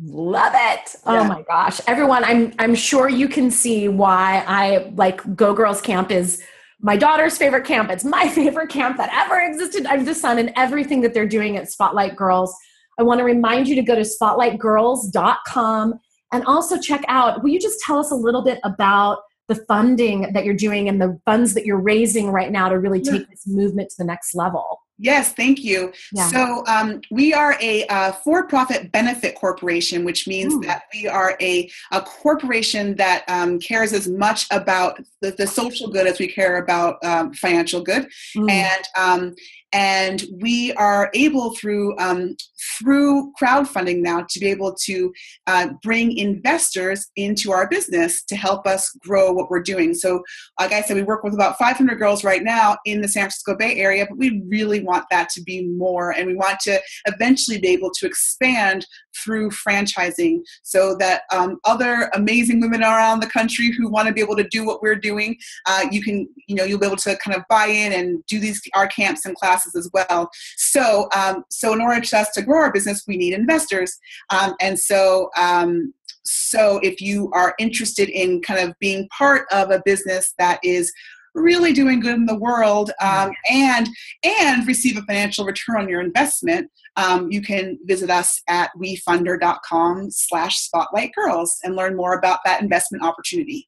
Love 0.03 0.53
it. 0.55 0.95
Oh 1.05 1.25
my 1.25 1.43
gosh. 1.43 1.81
Everyone, 1.87 2.25
I'm 2.25 2.55
I'm 2.59 2.75
sure 2.75 3.09
you 3.09 3.29
can 3.29 3.51
see 3.51 3.89
why 3.89 4.45
I 4.47 4.91
like 4.95 5.37
Go 5.37 5.53
Girls 5.53 5.81
Camp 5.83 6.11
is 6.11 6.43
my 6.81 6.97
daughter's 6.97 7.37
favorite 7.37 7.67
camp. 7.67 7.91
It's 7.91 8.05
my 8.05 8.29
favorite 8.35 8.71
camp 8.71 8.97
that 8.97 9.11
ever 9.13 9.39
existed 9.41 9.85
under 9.87 10.05
the 10.05 10.15
sun 10.15 10.39
and 10.39 10.53
everything 10.57 11.03
that 11.03 11.13
they're 11.13 11.29
doing 11.29 11.57
at 11.59 11.71
Spotlight 11.71 12.17
Girls. 12.17 12.55
I 12.99 13.03
want 13.03 13.19
to 13.19 13.25
remind 13.25 13.69
you 13.69 13.75
to 13.77 13.83
go 13.83 13.95
to 13.95 14.03
spotlightgirls.com 14.03 15.95
and 16.33 16.45
also 16.45 16.79
check 16.79 17.05
out. 17.09 17.43
Will 17.43 17.51
you 17.51 17.61
just 17.61 17.81
tell 17.81 17.99
us 17.99 18.11
a 18.11 18.15
little 18.17 18.43
bit 18.43 18.59
about 18.65 19.19
the 19.49 19.57
funding 19.67 20.33
that 20.33 20.45
you're 20.45 20.55
doing 20.55 20.89
and 20.89 21.01
the 21.01 21.19
funds 21.27 21.55
that 21.55 21.67
you're 21.67 21.81
raising 21.81 22.31
right 22.31 22.53
now 22.53 22.69
to 22.69 22.79
really 22.79 23.01
Yeah. 23.01 23.13
take 23.13 23.29
this 23.31 23.47
movement 23.47 23.91
to 23.91 23.97
the 23.99 24.05
next 24.05 24.35
level? 24.35 24.81
Yes, 25.03 25.33
thank 25.33 25.65
you. 25.65 25.93
Yeah. 26.13 26.29
So 26.29 26.63
um, 26.67 27.01
we 27.11 27.33
are 27.33 27.57
a 27.61 27.87
uh, 27.87 28.13
for-profit 28.13 28.93
benefit 28.93 29.35
corporation, 29.35 30.05
which 30.05 30.29
means 30.29 30.53
Ooh. 30.53 30.61
that 30.61 30.83
we 30.93 31.09
are 31.09 31.39
a, 31.41 31.71
a 31.91 32.03
corporation 32.03 32.95
that 32.97 33.25
um, 33.27 33.59
cares 33.59 33.95
as 33.95 34.07
much 34.09 34.47
about 34.51 35.01
the, 35.23 35.31
the 35.31 35.47
social 35.47 35.91
good 35.91 36.07
as 36.07 36.19
we 36.19 36.29
care 36.29 36.59
about 36.59 37.03
um, 37.03 37.33
financial 37.33 37.83
good. 37.83 38.07
Mm. 38.37 38.51
and 38.51 38.85
um, 38.99 39.35
and 39.72 40.24
we 40.40 40.72
are 40.74 41.11
able 41.14 41.54
through 41.54 41.96
um, 41.98 42.37
through 42.78 43.33
crowdfunding 43.40 44.00
now 44.00 44.26
to 44.28 44.40
be 44.40 44.46
able 44.46 44.74
to 44.74 45.12
uh, 45.46 45.68
bring 45.83 46.16
investors 46.16 47.11
into 47.16 47.52
our 47.52 47.68
business 47.68 48.24
to 48.24 48.37
help 48.37 48.66
us 48.66 48.90
grow 49.00 49.33
what 49.33 49.50
we're 49.50 49.62
doing. 49.62 49.94
So, 49.94 50.22
like 50.59 50.72
I 50.72 50.83
said, 50.83 50.96
we 50.96 51.02
work 51.02 51.22
with 51.22 51.35
about 51.35 51.59
500 51.59 51.98
girls 51.98 52.24
right 52.24 52.42
now 52.42 52.76
in 52.85 53.00
the 53.00 53.09
San 53.09 53.22
Francisco 53.22 53.56
Bay 53.56 53.76
Area, 53.76 54.06
but 54.09 54.18
we 54.18 54.42
really 54.48 54.83
want 54.83 55.04
that 55.11 55.28
to 55.30 55.42
be 55.42 55.66
more, 55.66 56.11
and 56.11 56.26
we 56.26 56.35
want 56.35 56.59
to 56.61 56.80
eventually 57.06 57.59
be 57.59 57.68
able 57.68 57.90
to 57.92 58.06
expand 58.06 58.87
through 59.16 59.51
franchising 59.51 60.40
so 60.62 60.96
that 60.96 61.23
um, 61.33 61.59
other 61.64 62.11
amazing 62.14 62.61
women 62.61 62.83
around 62.83 63.20
the 63.20 63.29
country 63.29 63.73
who 63.73 63.88
want 63.88 64.09
to 64.09 64.14
be 64.14 64.20
able 64.20 64.37
to 64.37 64.49
do 64.49 64.64
what 64.64 64.83
we're 64.83 64.94
doing. 64.94 65.37
Uh, 65.66 65.87
you 65.90 66.03
can 66.03 66.29
you 66.46 66.55
know 66.55 66.64
you'll 66.64 66.79
be 66.79 66.87
able 66.87 66.96
to 66.96 67.16
kind 67.16 67.37
of 67.37 67.42
buy 67.49 67.66
in 67.66 67.92
and 67.92 68.25
do 68.27 68.38
these 68.38 68.61
our 68.75 68.88
camps 68.88 69.25
and 69.25 69.37
classes 69.37 69.75
as 69.75 69.90
well. 69.92 70.31
So 70.57 71.09
um, 71.14 71.44
so 71.51 71.73
in 71.73 71.81
order 71.81 72.03
for 72.05 72.16
us 72.16 72.31
to 72.31 72.42
grow 72.42 72.61
our 72.61 72.73
business 72.73 73.05
we 73.07 73.16
need 73.16 73.35
investors. 73.35 73.99
Um, 74.31 74.55
and 74.61 74.79
so 74.79 75.31
um, 75.37 75.92
so 76.23 76.79
if 76.83 77.01
you 77.01 77.31
are 77.33 77.55
interested 77.59 78.09
in 78.09 78.40
kind 78.42 78.61
of 78.61 78.79
being 78.79 79.09
part 79.09 79.46
of 79.51 79.70
a 79.70 79.83
business 79.85 80.35
that 80.38 80.61
is 80.62 80.92
really 81.35 81.73
doing 81.73 82.01
good 82.01 82.16
in 82.16 82.27
the 82.27 82.38
world 82.38 82.90
um, 83.01 83.33
and 83.51 83.88
and 84.25 84.66
receive 84.66 84.97
a 84.97 85.03
financial 85.03 85.45
return 85.45 85.77
on 85.77 85.88
your 85.88 86.01
investment 86.01 86.71
um, 86.97 87.31
you 87.31 87.40
can 87.40 87.79
visit 87.85 88.11
us 88.11 88.43
at 88.49 88.71
wefunder.com 88.81 90.11
slash 90.11 90.59
spotlight 90.59 91.12
girls 91.14 91.59
and 91.64 91.77
learn 91.77 91.97
more 91.97 92.14
about 92.14 92.40
that 92.45 92.62
investment 92.62 93.05
opportunity 93.05 93.66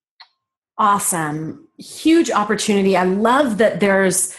Awesome. 0.79 1.69
Huge 1.79 2.31
opportunity. 2.31 2.97
I 2.97 3.05
love 3.05 3.59
that 3.59 3.79
there's 3.79 4.37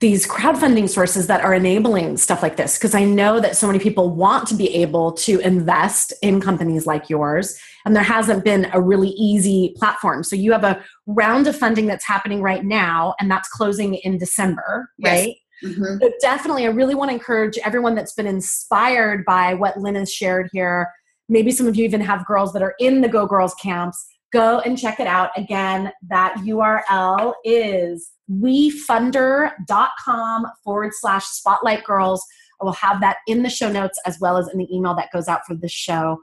these 0.00 0.26
crowdfunding 0.26 0.88
sources 0.90 1.26
that 1.26 1.40
are 1.40 1.54
enabling 1.54 2.18
stuff 2.18 2.42
like 2.42 2.56
this 2.56 2.76
because 2.76 2.94
I 2.94 3.04
know 3.04 3.40
that 3.40 3.56
so 3.56 3.66
many 3.66 3.78
people 3.78 4.10
want 4.14 4.46
to 4.48 4.54
be 4.54 4.74
able 4.74 5.12
to 5.12 5.38
invest 5.40 6.12
in 6.20 6.38
companies 6.40 6.86
like 6.86 7.08
yours 7.08 7.58
and 7.86 7.96
there 7.96 8.02
hasn't 8.02 8.44
been 8.44 8.68
a 8.74 8.80
really 8.80 9.08
easy 9.10 9.72
platform. 9.76 10.22
So 10.22 10.36
you 10.36 10.52
have 10.52 10.64
a 10.64 10.84
round 11.06 11.46
of 11.46 11.56
funding 11.56 11.86
that's 11.86 12.04
happening 12.04 12.42
right 12.42 12.62
now 12.62 13.14
and 13.20 13.30
that's 13.30 13.48
closing 13.48 13.94
in 13.94 14.18
December, 14.18 14.90
Yes. 14.98 15.24
right? 15.24 15.36
Mhm. 15.64 16.00
So 16.02 16.12
definitely, 16.20 16.66
I 16.66 16.70
really 16.70 16.94
want 16.94 17.08
to 17.10 17.14
encourage 17.14 17.56
everyone 17.64 17.94
that's 17.94 18.12
been 18.12 18.26
inspired 18.26 19.24
by 19.24 19.54
what 19.54 19.78
Lynn 19.78 19.94
has 19.94 20.12
shared 20.12 20.50
here. 20.52 20.90
Maybe 21.30 21.50
some 21.50 21.66
of 21.66 21.74
you 21.74 21.84
even 21.86 22.02
have 22.02 22.26
girls 22.26 22.52
that 22.52 22.62
are 22.62 22.74
in 22.78 23.00
the 23.00 23.08
Go 23.08 23.24
Girls 23.26 23.54
camps. 23.54 24.04
Go 24.32 24.58
and 24.60 24.76
check 24.76 25.00
it 25.00 25.06
out. 25.06 25.30
Again, 25.38 25.90
that 26.10 26.34
URL 26.44 27.32
is 27.44 28.10
wefunder.com 28.30 30.46
forward 30.64 30.92
slash 30.94 31.24
spotlight 31.24 31.84
girls. 31.84 32.24
I 32.60 32.64
will 32.64 32.72
have 32.72 33.00
that 33.00 33.18
in 33.26 33.42
the 33.42 33.50
show 33.50 33.70
notes 33.70 33.98
as 34.06 34.18
well 34.20 34.36
as 34.38 34.48
in 34.48 34.58
the 34.58 34.74
email 34.74 34.94
that 34.96 35.10
goes 35.12 35.28
out 35.28 35.42
for 35.46 35.54
this 35.54 35.72
show. 35.72 36.22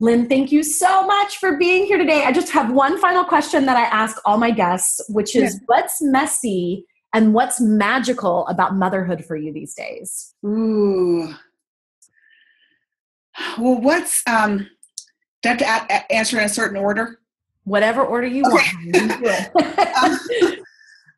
Lynn, 0.00 0.28
thank 0.28 0.52
you 0.52 0.62
so 0.62 1.06
much 1.06 1.38
for 1.38 1.56
being 1.56 1.86
here 1.86 1.96
today. 1.98 2.24
I 2.24 2.32
just 2.32 2.52
have 2.52 2.70
one 2.70 2.98
final 3.00 3.24
question 3.24 3.64
that 3.66 3.76
I 3.78 3.84
ask 3.84 4.18
all 4.26 4.36
my 4.36 4.50
guests, 4.50 5.00
which 5.08 5.34
is 5.34 5.58
what's 5.66 6.02
messy 6.02 6.84
and 7.14 7.32
what's 7.32 7.60
magical 7.62 8.46
about 8.48 8.76
motherhood 8.76 9.24
for 9.24 9.36
you 9.36 9.54
these 9.54 9.74
days? 9.74 10.34
Ooh. 10.44 11.34
Well, 13.58 13.80
what's 13.80 14.22
um? 14.26 14.68
Do 15.42 15.50
I 15.50 15.62
have 15.62 15.88
to 15.88 15.94
a- 15.94 16.12
answer 16.12 16.38
in 16.38 16.44
a 16.44 16.48
certain 16.48 16.76
order? 16.76 17.20
Whatever 17.64 18.04
order 18.04 18.26
you 18.26 18.42
Okay. 18.46 18.54
want. 18.54 18.66
It. 19.24 20.55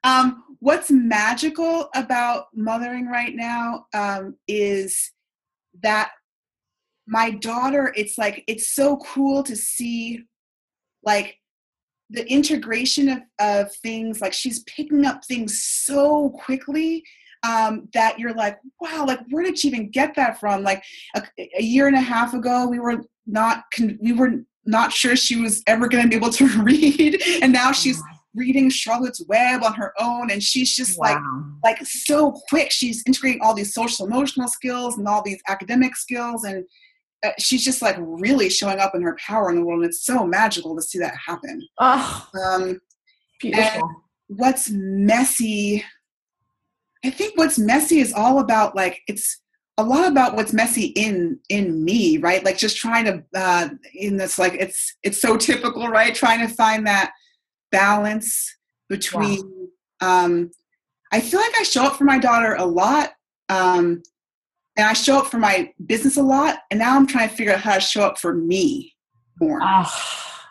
um, 0.05 0.45
what's 0.61 0.91
magical 0.91 1.89
about 1.95 2.47
mothering 2.55 3.07
right 3.07 3.35
now 3.35 3.87
um, 3.95 4.37
is 4.47 5.13
that 5.83 6.11
my 7.07 7.31
daughter 7.31 7.93
it's 7.97 8.19
like 8.19 8.45
it's 8.47 8.75
so 8.75 8.99
cool 8.99 9.43
to 9.43 9.57
see 9.57 10.23
like 11.05 11.37
the 12.11 12.31
integration 12.31 13.09
of, 13.09 13.19
of 13.39 13.75
things 13.77 14.21
like 14.21 14.33
she's 14.33 14.63
picking 14.65 15.05
up 15.05 15.25
things 15.25 15.63
so 15.63 16.31
quickly 16.31 17.03
um, 17.45 17.89
that 17.95 18.19
you're 18.19 18.35
like 18.35 18.59
wow 18.81 19.05
like 19.07 19.21
where 19.31 19.45
did 19.45 19.59
she 19.59 19.69
even 19.69 19.91
get 19.91 20.15
that 20.17 20.41
from? 20.41 20.63
Like 20.63 20.83
a, 21.15 21.23
a 21.59 21.63
year 21.63 21.87
and 21.87 21.97
a 21.97 22.01
half 22.01 22.35
ago 22.35 22.67
we 22.67 22.79
were 22.79 23.03
not 23.27 23.65
con- 23.75 23.99
we 24.03 24.13
were 24.13 24.45
not 24.65 24.93
sure 24.93 25.17
she 25.17 25.41
was 25.41 25.63
ever 25.67 25.89
going 25.89 26.03
to 26.03 26.09
be 26.09 26.17
able 26.17 26.31
to 26.31 26.47
read 26.63 27.23
and 27.43 27.53
now 27.53 27.73
she's 27.73 28.03
reading 28.38 28.70
Charlotte's 28.70 29.22
Web 29.29 29.62
on 29.62 29.74
her 29.74 29.92
own, 29.98 30.31
and 30.31 30.42
she's 30.42 30.74
just 30.74 30.98
like 30.98 31.16
Wow. 31.16 31.44
like 31.64 31.85
so 31.85 32.33
quick. 32.48 32.70
She's 32.70 33.03
integrating 33.07 33.40
all 33.42 33.55
these 33.55 33.74
social 33.74 34.07
emotional 34.07 34.48
skills 34.48 34.96
and 34.96 35.07
all 35.09 35.22
these 35.22 35.40
academic 35.48 35.96
skills, 35.96 36.44
and 36.44 36.64
uh, 37.24 37.31
she's 37.38 37.64
just 37.64 37.83
like 37.83 37.96
really 37.98 38.48
showing 38.48 38.79
up 38.79 38.94
in 38.94 39.03
her 39.03 39.16
power 39.20 39.51
in 39.51 39.57
the 39.57 39.64
world. 39.64 39.81
And 39.83 39.88
it's 39.90 40.07
so 40.07 40.24
magical 40.24 40.74
to 40.77 40.83
see 40.83 40.98
that 41.01 41.14
happen. 41.27 41.66
Oh, 41.79 42.29
Um, 42.46 42.81
beautiful. 43.40 43.90
what's 44.29 44.70
messy? 44.70 45.85
I 47.05 47.11
think 47.11 47.37
what's 47.37 47.59
messy 47.59 48.01
is 48.01 48.12
all 48.12 48.40
about 48.40 48.74
like 48.74 49.01
it's 49.09 49.40
a 49.79 49.83
lot 49.85 50.09
about 50.09 50.35
what's 50.35 50.53
messy 50.53 50.87
in 50.96 51.38
in 51.48 51.85
me, 51.85 52.18
right? 52.18 52.44
Like 52.44 52.59
just 52.59 52.77
trying 52.77 53.05
to 53.05 53.22
uh, 53.37 53.68
in 53.94 54.16
this 54.16 54.38
like 54.38 54.55
it's 54.55 54.96
it's 55.05 55.20
so 55.20 55.37
typical, 55.37 55.88
right? 55.88 56.14
Trying 56.14 56.40
to 56.46 56.53
find 56.53 56.87
that 56.88 57.12
balance 57.70 58.54
between. 58.88 59.68
Um, 60.00 60.50
I 61.12 61.20
feel 61.20 61.40
like 61.40 61.59
I 61.59 61.62
show 61.62 61.85
up 61.85 61.96
for 61.96 62.04
my 62.04 62.18
daughter 62.18 62.54
a 62.54 62.64
lot, 62.66 63.12
um, 63.48 64.02
and 64.76 64.87
I 64.87 64.92
show 64.92 65.18
up 65.18 65.26
for 65.26 65.38
my 65.38 65.72
business 65.87 66.16
a 66.16 66.22
lot, 66.22 66.59
and 66.70 66.78
now 66.78 66.96
I'm 66.96 67.07
trying 67.07 67.28
to 67.28 67.35
figure 67.35 67.52
out 67.52 67.61
how 67.61 67.74
to 67.74 67.81
show 67.81 68.02
up 68.02 68.18
for 68.18 68.35
me 68.35 68.94
more. 69.40 69.61
Oh, 69.62 69.90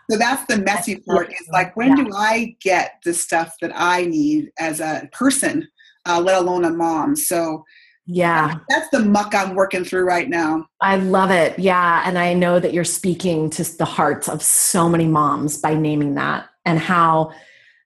So 0.10 0.18
that's 0.18 0.46
the 0.46 0.58
messy 0.58 0.96
That's 0.96 1.06
part. 1.06 1.32
Is 1.32 1.48
like 1.52 1.76
when 1.76 1.98
Yeah. 1.98 2.04
do 2.06 2.12
I 2.16 2.56
get 2.62 2.94
the 3.04 3.14
stuff 3.14 3.54
that 3.62 3.72
I 3.76 4.06
need 4.06 4.52
as 4.58 4.80
a 4.80 5.10
person, 5.12 5.68
uh, 6.08 6.22
let 6.22 6.38
alone 6.38 6.64
a 6.66 6.70
mom? 6.70 7.16
So 7.16 7.66
yeah. 8.06 8.60
that's 8.70 8.90
the 8.90 9.00
muck 9.00 9.36
I'm 9.36 9.54
working 9.54 9.84
through 9.84 10.06
right 10.06 10.30
now. 10.30 10.66
I 10.82 10.96
love 10.96 11.30
it. 11.30 11.60
Yeah. 11.60 12.04
And 12.06 12.18
I 12.18 12.34
know 12.34 12.58
that 12.58 12.74
you're 12.74 12.86
speaking 12.86 13.50
to 13.52 13.78
the 13.78 13.84
hearts 13.84 14.30
of 14.30 14.42
so 14.42 14.88
many 14.88 15.08
moms 15.08 15.58
by 15.58 15.74
naming 15.74 16.16
that 16.16 16.48
and 16.68 16.78
how, 16.80 17.32